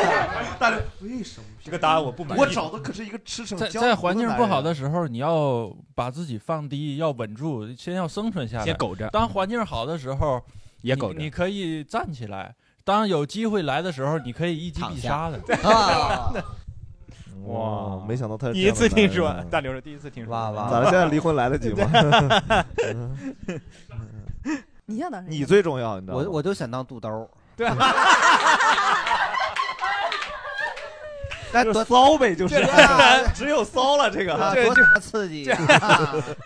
[0.59, 8.65] 大刘，为什么这个答案我不满意我找的可是一个吃成在在环境不好的的时候，你要把自己放低，要稳住，先要生存下来。
[8.65, 10.41] 先苟着当环境好的时候，
[10.83, 12.55] 也苟着你可以站起来。
[12.85, 15.39] 当有机会来的时候，你可以一击必杀的。
[15.69, 16.33] 啊
[17.49, 20.33] 哇，没想到他是第一次听说啊，大刘是第一次听说。
[20.33, 21.91] 哇哇， 咱们现在离婚来得及吗？
[24.87, 25.25] 你想当？
[25.29, 26.25] 你最重要，你知道吗？
[26.27, 27.29] 我我就想当肚兜。
[27.57, 27.69] 对，
[31.53, 32.57] 那多骚呗，就是
[33.35, 35.55] 只有骚了这个多就刺激这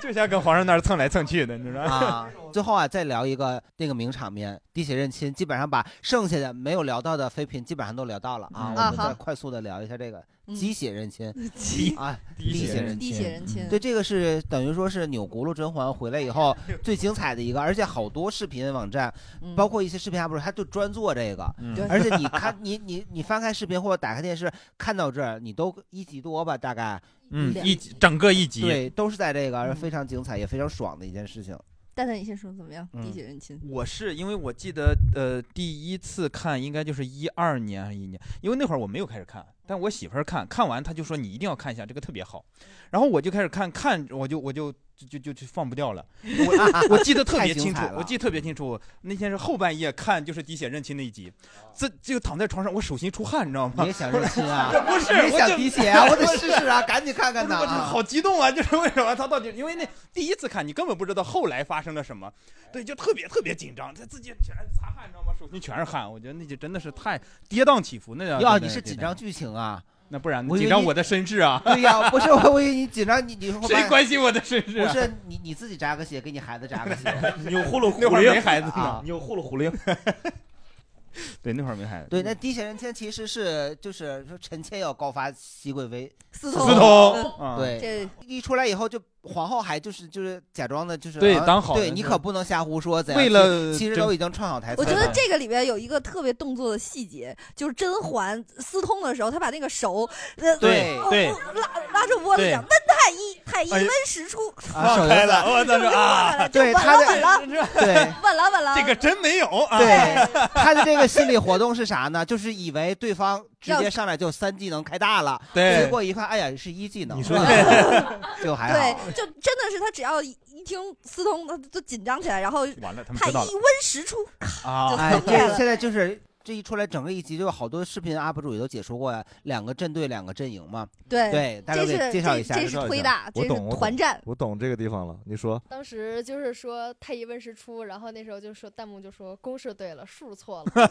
[0.00, 2.28] 就想跟皇上那儿蹭来蹭去的，你知道吗？
[2.52, 2.54] 啊！
[2.54, 8.74] 最后啊，再聊一个那个名场面，滴血认亲，基本上把剩下的没有聊到的妃嫔基本上都聊到了啊。
[8.76, 21.42] 嗯我们再快速的聊一下这个嗯鸡血认亲， 鸡啊， 滴血认亲滴血认亲对，这个是等于说是钮钴禄甄嬛回来以后 最精彩的一个，而且好多视频网站，嗯包括一些视频 UP 主，他就专做这个。
[21.58, 27.00] 嗯对而且你看，你你你翻开视频或者打开电视看到这儿，你都一集多吧，大概
[27.30, 31.56] 嗯，一集整个一集，对，都是在这个，嗯非常精彩也非常爽的一件事情。
[31.94, 32.88] 蛋蛋，你先说怎么样？
[32.94, 33.60] 嗯滴血认亲。
[33.68, 42.44] 我是因为我记得，呃，第一次看应该就是一二年还是一年，因为那会儿我没有开始看，但我媳妇儿看看完，她就说你一定要看一下，这个特别好。
[42.90, 44.72] 然后我就开始看，看我就我就
[45.06, 46.04] 就就就就放不掉了。
[46.22, 51.32] 我我记得特别清楚太精彩，了我记得特别清楚，那天是后半夜看，就是滴血认亲那一集，
[51.74, 53.74] 这就躺在床上，我手心出汗，你知道吗？
[53.78, 58.50] 你也想认亲啊 不是，你也想滴血啊我得试试啊赶紧看看呐我好激动啊！
[58.50, 59.52] 就是为什么他到底？
[59.54, 62.32] 因为那第一次看，你根本不知道后来发生了什么，
[62.72, 65.32] 对，就特别特别紧张，他自己全是擦汗，你知道吗？
[65.38, 69.82] 手心全是汗，我觉得那集真的是太跌宕起伏，那叫呀，真的你是紧张剧情啊？
[70.12, 71.58] 那不然紧张我的身世啊？
[71.64, 74.92] 对呀，不是我，我以为你紧张，你你会谁关心我的身世啊？
[74.92, 77.10] 不是你你自己扎个血，给你孩子扎个血，
[77.48, 78.74] 你有呼噜那会儿没孩子呢。
[78.74, 79.72] 啊，钮祜禄虎灵。
[81.42, 82.08] 对，那会儿没孩子。
[82.10, 87.56] 对，那滴血认亲其实是就是说臣妾要告发熹贵妃，私通私通啊。
[87.58, 87.78] 对。
[87.80, 94.84] 这，一出来以后就皇后还就是就是假装的，就是对啊当好人对你可不能瞎胡说，怎样为了其实都已经串好台词了。
[94.84, 108.74] 我觉得这个里边有一个特别动作的细节，就是甄嬛私通的时候，她把那个手，呃，对拉拉住脖子对讲：“温太医，太医哎温实初。”啊手开了，就我操说啊， 对稳他的了稳了，对稳了稳了。
[108.76, 109.78] 这个真没有啊。
[109.78, 112.24] 对， 他的这个心理活动是啥呢？
[112.24, 117.38] 就是以为对方直接上来就三技能开大了，对结果一看，哎呀，是一技能，你说
[118.42, 124.16] 就还对。，就真的是他只要一一听思通，他就紧张起来，然后完了，他们太医知道了温实出，
[124.64, 124.96] 啊就
[125.32, 130.88] 哎，现在就是这一出来，整个一集就有好多视频 UP 主也都解说过呀，两个阵队，两个阵营嘛。
[131.08, 132.54] 对对，大家给介绍一下。
[132.54, 134.20] 这这是推大，这是我懂，我懂团战。
[134.24, 135.16] 我懂这个地方了。
[135.24, 140.72] 你说，当时就是说太乙问世出，然后那时候就说弹幕就说公式对了，数错了。
[140.74, 140.82] 对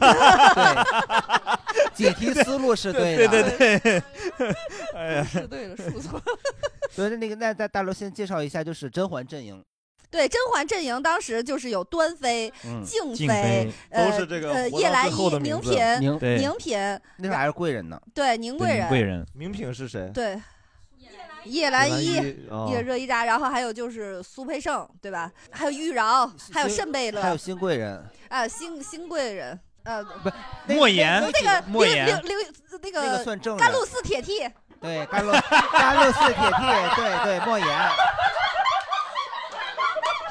[1.93, 3.57] 解题思路是对对的。
[3.57, 4.01] 对对，
[4.95, 6.23] 哎呀，是对了，数错了。
[6.89, 9.63] 所以那个那大大刘先介绍一下，就是甄嬛阵营。
[10.11, 17.99] 对，甄嬛阵营当时就是有端妃、嗯静静妃呃都是这个呃活到最叶澜依、后的名字宁嫔、宁嫔，那时候还是贵人呢。
[18.13, 20.11] 对宁贵人，贵人，宁嫔是谁？
[20.13, 20.39] 对
[21.45, 22.19] 叶澜依。
[22.49, 25.31] 哦叶热依扎，然后还有就是苏培盛，对吧？
[25.49, 30.29] 还有玉娆，还有慎贝勒，还有新贵人，啊，新新贵人，呃，不
[30.67, 34.47] 莫言那个莫言刘刘刘那那个个算正甘露寺铁蹄，
[34.81, 35.31] 对，甘露
[35.71, 36.61] 甘露寺铁蹄，
[36.95, 37.67] 对对，莫言，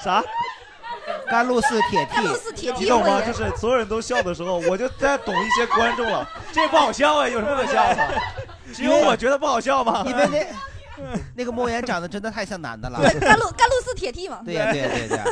[0.03, 0.23] 啥？
[1.27, 3.21] 甘露寺铁甘露，寺铁你懂吗？
[3.21, 6.29] 就是所有人都笑的时候，我就在懂一些观众了。
[6.53, 8.09] 这不好笑啊，有什么可笑的？
[8.73, 10.05] 只有我觉得不好笑吗？
[10.07, 10.47] 因为那
[11.35, 13.01] 那个莫言长得真的太像男的了。
[13.01, 14.41] 对甘露甘露寺铁蹄嘛。
[14.45, 15.25] 对呀对呀对呀对呀。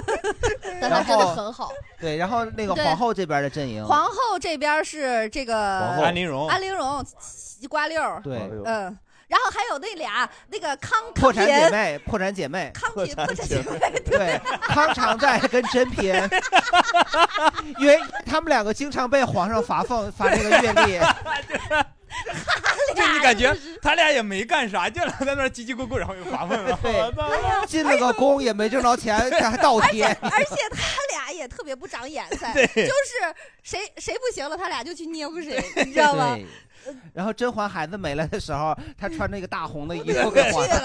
[0.81, 1.71] 但他真的然后很好。
[2.01, 8.97] 对，然后那个对皇后这边的阵营，皇后这边是这个皇后安陵容，安陵容、西瓜六儿，对，嗯，
[9.29, 16.29] 然后还有那俩那个康破产姐妹，破产姐妹，康嫔破产姐妹， 对，康常在跟甄嫔，
[17.79, 20.99] 因为他们两个经常被皇上罚俸罚这个月历，
[22.97, 26.79] 就你感觉他俩也没干啥，就在那儿叽叽咕咕，然后又罚俸了。
[26.83, 27.13] 对，
[27.69, 30.07] 进了个宫也没挣着钱，这还倒贴。
[30.07, 32.67] 而且他俩也特别不长眼色，对。
[32.67, 36.39] 就是谁谁不行了，他俩就去捏乎谁，你知道吗？
[36.85, 36.95] 对。
[37.13, 40.79] 然后甄嬛孩子没了的时候，她穿着一个大红的衣服给皇上。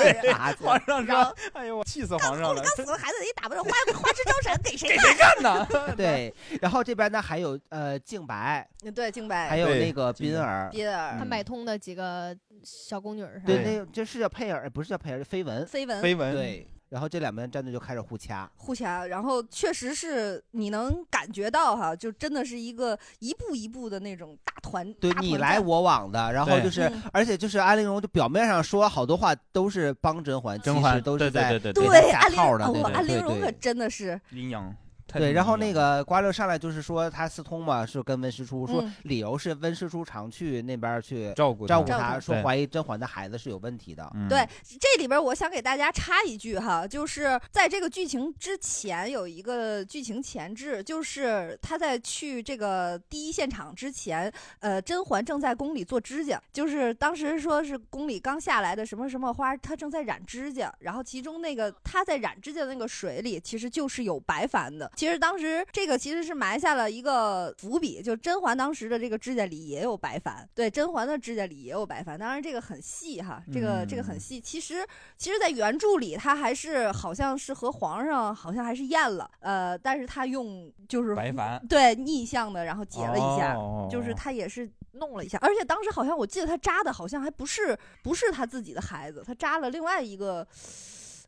[0.59, 2.61] 皇上说：“哎呦，我气死皇上了！
[2.61, 5.67] 刚死了孩子，一打不着花花枝招展，给谁给谁干呢？
[5.95, 13.45] 对，然后这边呢还有呃静白，对，静白，还有那个冰儿，比尔他、买通的几个小宫女儿是吧？
[13.47, 15.65] 对，那这是叫佩儿，不是叫佩儿，绯闻。
[15.65, 18.47] 绯闻，绯闻，对，然后这两边战队就开始互掐。
[18.55, 34.71] 互掐，然后确实是你能感觉到哈，就真的是一个一步一步的那种大团，对大团战你来我往的，然后对就是嗯，而且就是安陵容就表面上说好多话都是帮甄嬛，甄其实嬛对对都是在对对对安陵下套的，哦对对安陵容可对对真的是阴阳。
[35.07, 44.09] 太对，然后那个瓜六上来就是说他私通嘛，是跟温师初说嗯理由是温师初常去那边去照顾照顾他他，说怀疑甄嬛的孩子是有问题的。
[44.15, 44.47] 嗯对，
[44.79, 64.89] 这里边我想给大家插一句哈，就是在这个剧情之前有一个剧情前置，就是他在去这个第一现场之前，呃，甄嬛正在宫里做指甲，就是当时说是宫里刚下来的什么什么花，她正在染指甲，然后其中那个她在染指甲的那个水里其实就是有白矾的。
[64.95, 74.39] 其实当时这个其实是埋下了一个伏笔，就甄嬛当时的这个指甲里也有白矾，对，甄嬛的指甲里也有白矾，当然这个很细哈，这个、这个很嗯细。
[74.39, 74.85] 其实
[75.17, 90.47] 其实，在原著里，他还是好像是和皇上好像还是验了，呃，但是他用就是白矾对逆向的，然后结了一下，哦就是他也是弄了一下，而且当时好像我记得他扎的好像还不是不是他自己的孩子，他扎了另外一个。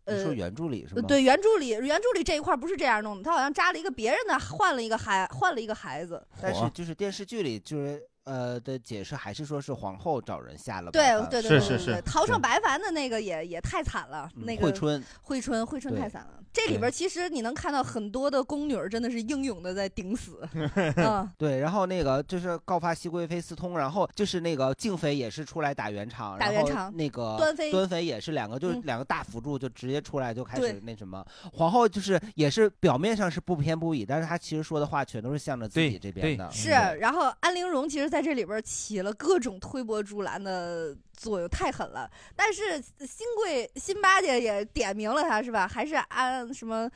[0.06, 1.02] 呃你说，原著里是吗？
[1.02, 6.26] 呃对，原著里原著里这一块不是这样弄的，他好像扎了一个别人的，换了一个孩，换了一个孩子。
[6.42, 16.40] 但是就是电视剧里就是呃的解释还是说是皇后找人下了对对对对是是是对对逃上白矾的那个也也太惨了，嗯那个惠春惠春惠春太惨了。
[16.52, 20.40] 这里边其实你能看到很多的宫女真的是英勇的在顶死，
[20.96, 31.24] 嗯，对，然后那个就是告发熹贵妃私通，然后就是那个静妃也是出来打圆场，然后打圆场那个端妃端妃也是两个，就是嗯两个大辅助就直接出来就开始那什么。
[31.52, 36.50] 皇后就是也是表面上是不偏不倚，但是她其实说的话全都是向着自己这边的。
[36.52, 36.70] 是。
[36.72, 42.10] 然后安陵容其实在这里边起了各种推波助澜的作用，太狠了。
[42.34, 45.68] 但是新贵辛巴姐也点名了他，是吧？
[45.68, 46.90] 还是安什么？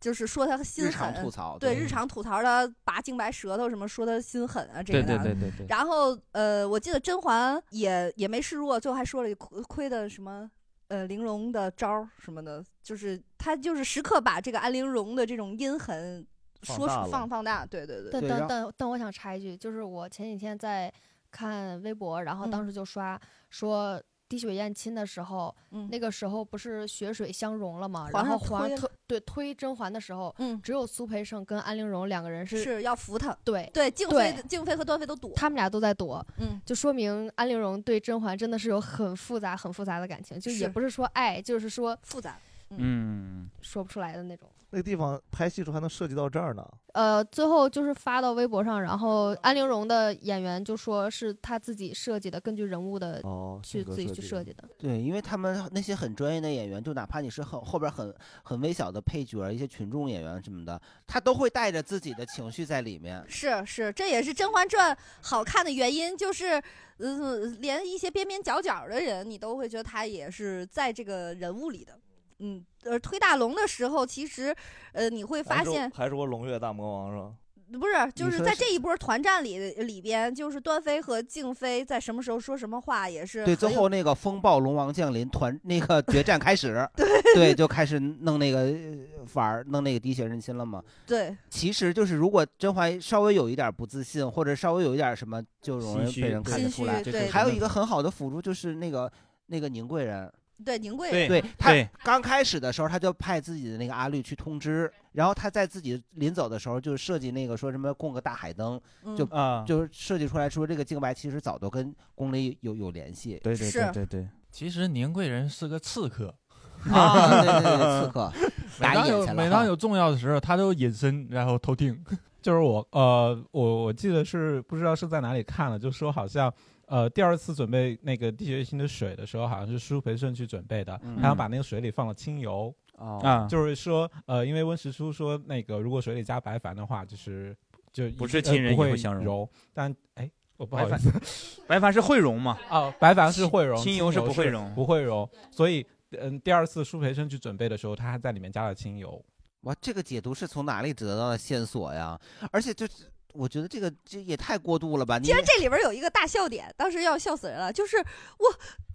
[0.00, 10.50] 就是说他心狠，吐槽对，对日常吐槽他拔净白舌头什么，说他心狠啊，这对对个的对对对，然后呃，我记得甄嬛也也没示弱，最后还说了一亏亏的什么
[10.88, 16.26] 呃玲珑的招儿什么的，就是他就是时刻把这个安陵容的这种阴狠
[16.62, 20.92] 说是放放放大，对对对，但但但但我想插一句，就是我前几天在
[21.30, 28.08] 看微博，然后当嗯时就刷说滴血验亲的时候，嗯那个时候不是血水相融了吗？
[28.12, 42.38] 然后皇上推推对推甄嬛的时候，嗯只有苏培盛跟安陵容两个人是是要扶她，对对静对妃静妃和端妃都躲，他们俩都在躲，嗯，就说明安陵容对甄嬛真的是有很复杂、很复杂的感情，就也不是说爱，就是说复杂，
[42.70, 44.48] 嗯，说不出来的那种。
[44.72, 46.66] 那个地方拍戏时候还能涉及到这儿呢。
[46.94, 54.64] 呃，最后就是发到微博上，然后安陵容的演员就说是他自己设计的，根据人物的哦，去自己去设计的。
[54.78, 63.22] 对，因为他们那些很专业的演员，就哪怕你是很后边很很微小的配角，一些群众演员什么的，他都会带着自己的情绪在里面。
[63.28, 66.62] 是是，这也是《甄嬛传》好看的原因，就是，
[66.96, 71.98] 呃，连一些边边角角的人，你都会觉得他也是在这个人物里的。
[72.42, 74.54] 嗯，呃，推大龙的时候，其实，
[74.92, 77.32] 呃，你会发现，还是我龙月大魔王是吧？
[77.78, 86.86] 不是，就是在这一波团战里里边，就是端妃和静妃在什么时候说什么话，也是对，最后那个风暴龙王降临，团那个决战开始，
[87.34, 90.82] 对就开始弄那个呃法儿，弄那个滴血认亲了嘛。
[91.06, 97.02] 对，其实就是如果甄嬛稍微有一点不自信，或者稍微有一点什么，就容易被人看得出来。
[97.02, 99.10] 对还有一个很好的辅助就是那个
[99.46, 100.30] 那个宁贵人。
[100.62, 113.38] 对宁贵对人，对他对刚开始的时候，他就派自己的那个阿绿去通知，然后他在自己临走的时候就设计那个说什么供个大海灯，嗯就啊，就是设计出来说这个静白其实早都跟宫里有有联系。
[113.42, 116.34] 对对对对对，其实宁贵人是个刺客，
[116.90, 118.32] 啊，对对对，刺客
[118.80, 122.02] 每当有每当有重要的时候，他都隐身然后偷听。
[122.42, 126.52] 就是我呃，我我记得是不知道是在哪里看了，就说好像
[126.92, 137.56] 呃第二次准备那个滴血验亲的水的时候，好像是舒培盛去准备的，嗯他想把那个水里放了清油，哦啊，就是说呃，因为温实初说那个如果水里加白矾的话，就是
[137.90, 140.30] 就不是呃亲人不会也会相融柔，但哎。
[140.58, 141.10] 我不好意思，
[141.66, 142.56] 白矾是会溶嘛？
[142.70, 145.28] 哦，白矾是会溶，清油是不会溶不会溶。
[145.50, 145.84] 所以，
[146.20, 149.20] 嗯，第二次舒培生去准备的时候，他还在里面加了清油。
[149.62, 152.16] 哇，这个解读是从哪里得到的线索呀？
[152.52, 155.18] 而且就是我觉得这个这也太过度了吧？
[155.18, 158.54] 你其实这里边有一个大笑点，当时要笑死人了，就是我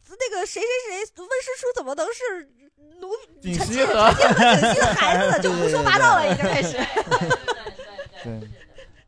[0.09, 2.49] 那个谁谁谁温师叔怎么能是
[2.99, 3.09] 奴
[3.41, 5.39] 锦陈庆汐和陈庆和景熙的孩子呢？
[5.43, 6.77] 就胡说八道了，已经开始。
[8.23, 8.49] 对，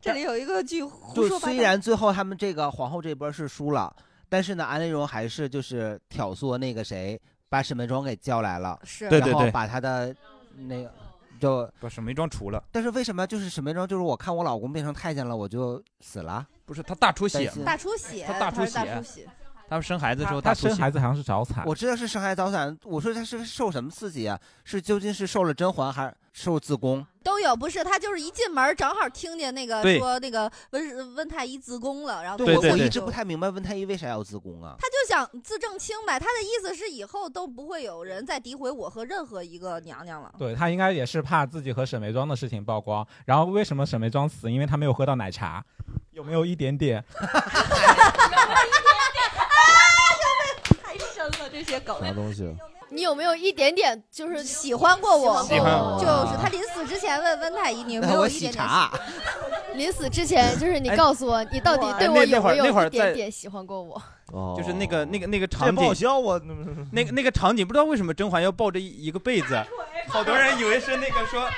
[0.00, 1.52] 这里有一个句胡说八道。
[1.52, 3.94] 虽然最后他们这个皇后这波是输了，
[4.28, 10.14] 但是呢，安陵容还是就是挑唆那个谁，把沈眉庄给叫来了，是对对对然后把他的
[10.56, 10.92] 那个
[11.40, 12.62] 就把沈眉庄除了。
[12.70, 16.46] 但是为什么就是沈眉庄就是我看我老公变成太监了，我就死了？
[16.64, 19.28] 不是他大出血大出血，他大出血
[19.70, 24.36] 他生孩子的时候他生孩子好像是早产，我知道是生孩子早产，我说他是受什么刺激啊？
[24.64, 27.06] 是究竟是受了甄嬛，还是受自宫？
[27.22, 34.74] 都有，不是他就是一进门正好听见那个对说那个温温太医自宫了，然后对我就我一直不太明白温太医为啥要自宫啊？
[34.76, 40.34] 他就想自证清白，他的意思是以后都不会有人再诋毁我和任何一个娘娘了。
[40.36, 43.06] 对他应该也是怕自己和沈眉庄的事情曝光。
[43.24, 44.50] 然后为什么沈眉庄死？
[44.50, 45.64] 因为他没有喝到奶茶，
[46.10, 47.04] 有没有一点点？
[51.64, 52.54] 啥东西？
[52.92, 55.40] 你有没有一点点就是喜欢过我？
[55.44, 59.76] 喜欢过我就是他临死之前问温太医，你有没有一点点喜？
[59.76, 64.02] 临死之前，就是你哎告诉我，你到底哎对我有没有一点点喜欢过我？
[64.32, 66.40] 哦就是那个那个那个场景不好笑啊！
[66.92, 69.60] 那个那个场景，不知道为什么甄嬛要抱着一一个被子，
[70.08, 71.48] 好多人以为是那个说，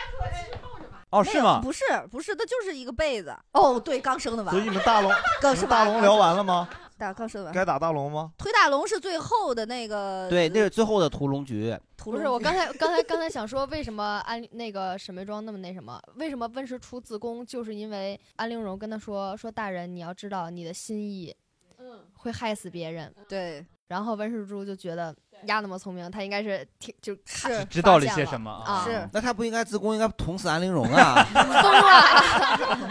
[1.10, 1.60] 哦是吗？
[1.62, 3.34] 不是不是，它就是一个被子。
[3.52, 4.50] 哦，对，刚生的娃。
[4.50, 6.68] 所以你们大龙， 刚大龙聊完了吗？
[7.02, 7.52] 大刚生完。
[7.52, 8.32] 该打大龙吗？
[8.38, 10.28] 推大龙是最后的那个。
[10.30, 11.76] 对，那是最后的屠龙局。
[11.96, 16.00] 不是，我刚才刚才刚才想说，为什么安那个沈眉庄那么那什么？
[16.14, 17.44] 为什么温实初自宫？
[17.44, 21.34] 就是因为安陵容跟他说说大人，你要知道你的心意，
[21.78, 23.12] 嗯，会害死别人。
[23.28, 23.66] 对。
[23.88, 28.84] 然后温实初就觉得丫那么聪明，他应该是挺就是知道了些什么啊？
[28.86, 31.22] 是，那他不应该自宫，应该捅死安陵容啊！
[31.34, 32.88] 疯了。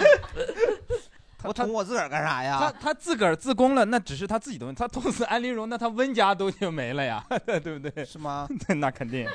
[1.43, 2.59] 我捅我自个儿干啥他呀？
[2.59, 4.79] 他他自个儿自宫了，那只是他自己的问题。
[4.79, 8.05] 他捅死安陵容，那他温家都就没了呀， 对不对？
[8.05, 8.47] 是吗？
[8.77, 9.27] 那肯定。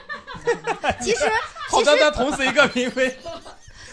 [1.01, 1.25] 其实
[1.69, 3.17] 好端端捅死一个嫔妃，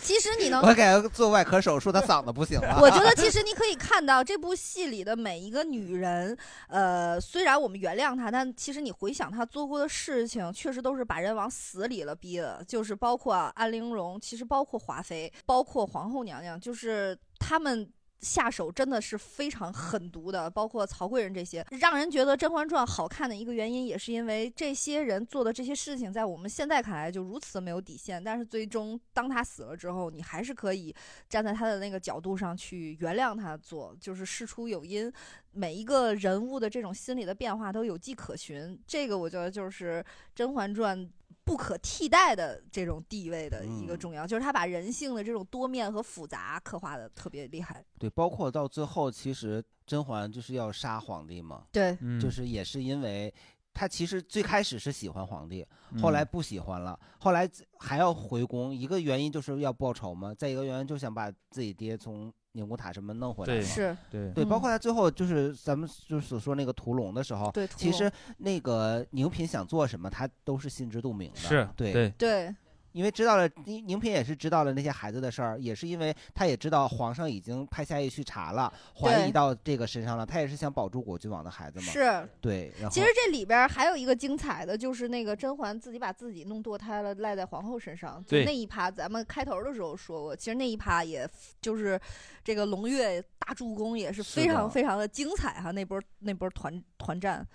[0.02, 2.78] 其实你能我给他做外科手术，他嗓子不行了。
[2.82, 6.38] 我觉得其实你可以看到这部戏里的每一个女人，
[6.68, 12.64] 呃，虽然我们原谅她，但其实你回想她做过的事情，确实都是把人往死里了逼的。
[12.68, 17.90] 就是包括安陵容，其实包括华妃，包括皇后娘娘，就是她们。
[18.24, 28.24] 下手真的是非常狠毒的，包括曹贵人这些，让人觉得《甄嬛传》好看的一个原因，也是因为这些人做的这些事情，在我们现在看来就如此没有底线。
[28.24, 30.96] 但是最终，当他死了之后，你还是可以
[31.28, 35.12] 站在他的那个角度上去原谅他做，就是事出有因，
[35.54, 38.78] 每一个人物的这种心理的变化都有迹可循。
[38.86, 40.04] 这个我觉得就是
[40.36, 41.00] 《甄嬛传》。
[41.46, 47.84] 不可替代的这种地位的一个重要，就是他把人性的这种多面和复杂刻画的特别厉害。
[48.00, 51.66] 对，包括到最后，其实甄嬛就是要杀皇帝嘛。
[51.70, 53.34] 对嗯就是也是因为
[53.74, 63.62] 他其实最开始是喜欢皇帝，嗯后来不喜欢了，后来还要回宫，一个原因就是要报仇嘛，再一个原因就想把自己爹从宁古塔什么弄回来对。
[63.62, 71.38] 是对包括他最后就是咱们就是所说那个屠龙的时候，对屠其实那个宁嫔想做什么，他都是心知肚明的。
[71.38, 72.56] 是对对对，
[72.94, 81.86] 因为知道了宁宁嫔也是知道了那些孩子的事儿，也是因为她也知道皇上已经派下役去查了，怀疑到这个身上了，她也是想保住果郡王的孩子嘛。
[81.88, 88.24] 是对，然后其实这里边还有一个精彩的，就是那个甄嬛自己把自己弄堕胎了，赖在皇后身上。
[88.24, 91.28] 就对那一趴，咱们开头的时候说过，其实那一趴也
[91.62, 92.00] 就是
[92.44, 97.46] 这个胧月大助攻也是非常非常的精彩哈，那波那波团团战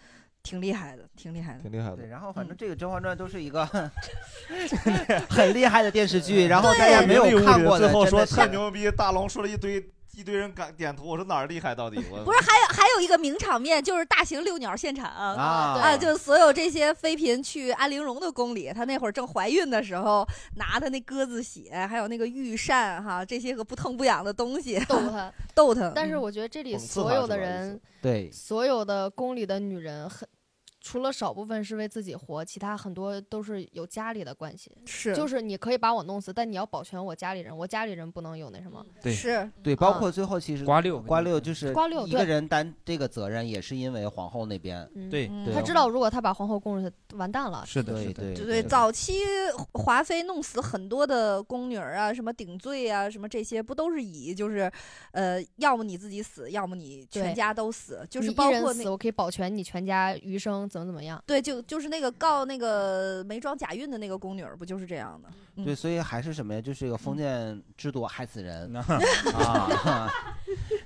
[0.43, 2.09] 挺厉害的，挺厉害的，挺厉害的对，。
[2.09, 3.66] 然后反正这个《甄嬛传》都是一个
[5.28, 9.84] 很厉害的电视剧，然后大家没有看过的，最后说特牛逼，大龙说了一堆
[10.18, 12.02] 一堆人敢点头，我说哪儿厉害到底？
[12.10, 25.92] 我不是，还有还有一个名场面，就是大型遛鸟现场啊啊，就所有这些妃嫔去安陵容的宫里，她那会儿正怀孕的时候，拿她那鸽子血，还有那个御膳哈，这些个不疼不痒的东西逗她逗她。
[25.94, 30.28] 但是我觉得这里所有的人，对所有的宫里的女人很。
[30.81, 34.70] 除了少部分是为自己活，其他很多都是有家里的关系。
[34.87, 38.85] 是就是你可以把我弄死，但你要保全我家里人，我家里人不能有那什么。
[39.03, 47.64] 对是对，包括最后其实瓜六瓜六就是一个瓜六一个人担这个责任，也是因为皇后那边嗯对对他知道如果他把皇后供出去，完蛋了。
[47.66, 49.14] 是的，是的，对对对，早期
[49.72, 54.70] 华妃弄死很多的宫女儿啊，什么顶罪啊，什么这些，不都是以就是，
[55.12, 61.22] 呃，要么你自己死，要么你全家都死，就是包括死，我可以保全你全家余生，怎么怎么样？
[61.26, 65.28] 对，就就是那个告那个没装假孕的那个宫女儿，不就是这样的？
[65.56, 66.60] 嗯对，所以还是什么呀？
[66.60, 68.84] 就是这个封建制度害死人啊
[69.34, 70.12] 啊。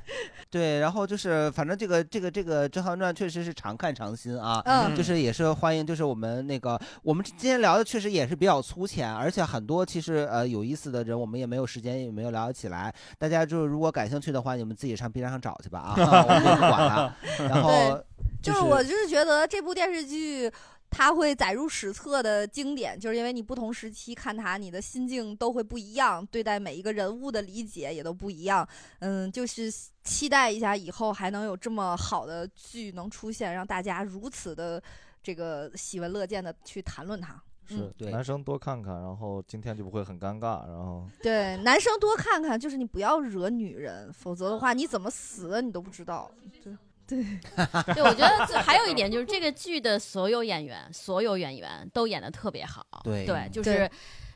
[0.52, 17.16] 对，然后就是反正这个这个这个《甄嬛传》确实是常看常新啊，嗯就是也是欢迎，就是我们那个我们今天聊的确实也是比较粗浅，而且很多其实呃有意思的人我们也没有时间也没有聊得起来，大家就是如果感兴趣的话，你们自己上 B 站上找去吧啊，我们也不管了。
[17.48, 17.98] 然后
[18.42, 20.52] 就是我就是觉得这部电视剧。
[20.92, 28.68] 它会载入史册的经典，就是因为你不同时期看它，你的心境都会不一样，对待每一个人物的理解也都不一样。
[28.98, 29.72] 嗯，就是
[30.04, 34.80] 期待一下以后还能有这么好的剧能出现，让大家如此的
[35.22, 37.42] 这个喜闻乐见的去谈论它。
[37.64, 46.30] 是对，男生多看看，然后今天就不会很尴尬，然后对，男生多看看，就是你不要惹女人，否则的话你怎么死的你都不知道。
[46.62, 47.22] 对对，
[47.94, 52.86] 对，我觉得这还有一点就是这个剧的所有演员，所有演员都演的特别好。
[53.04, 53.90] 对就是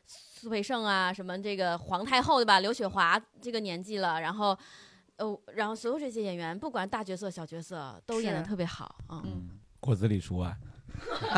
[0.07, 2.61] 苏培盛啊，什么这个皇太后对吧？
[2.61, 4.57] 刘雪华这个年纪了，然后。
[5.19, 8.97] 呃，然后所有这些演员，不管大角色、小角色，都演的特别好。
[9.09, 9.49] 嗯，
[9.81, 10.55] 果子狸除外。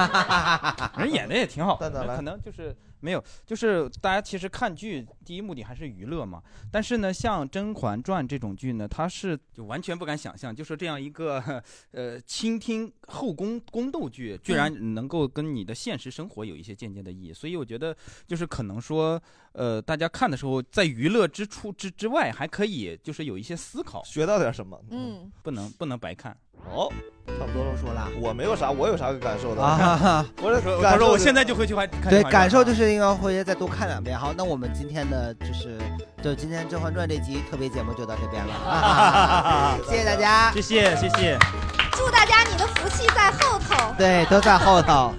[0.98, 6.43] 人演的也挺好的，可能就是没有，就是大家其实看剧第一目的还是娱乐嘛。
[6.70, 11.62] 但是呢，像《甄嬛传》这种剧呢，它是就完全不敢想象，就是这样一个
[11.93, 17.33] 呃倾听后宫宫斗剧，居然能够跟你的现实生活有一些间接的意义。
[17.33, 17.97] 所以我觉得，
[18.27, 19.20] 就是可能说，
[19.53, 24.81] 呃，大家看的时候，在娱乐之处之之外，还可以就是有一些思考，学到点什么。
[24.91, 26.37] 嗯，不能不能白看。
[26.70, 26.93] 哦，
[27.26, 28.09] 差不多都说了。
[28.20, 30.24] 我没有啥，我有啥可感受的啊？
[30.43, 34.18] 我的说感受他说我现在就回去看看对，感受就是应该回去再多看两遍。
[34.18, 35.78] 好，那我们今天的就是
[36.22, 41.39] 就今天《甄嬛传》这集特别节目就到这边了， 谢谢大家，谢谢谢谢。
[41.93, 43.94] 祝大家你的福气在后头。
[43.97, 45.12] 对，都在后头。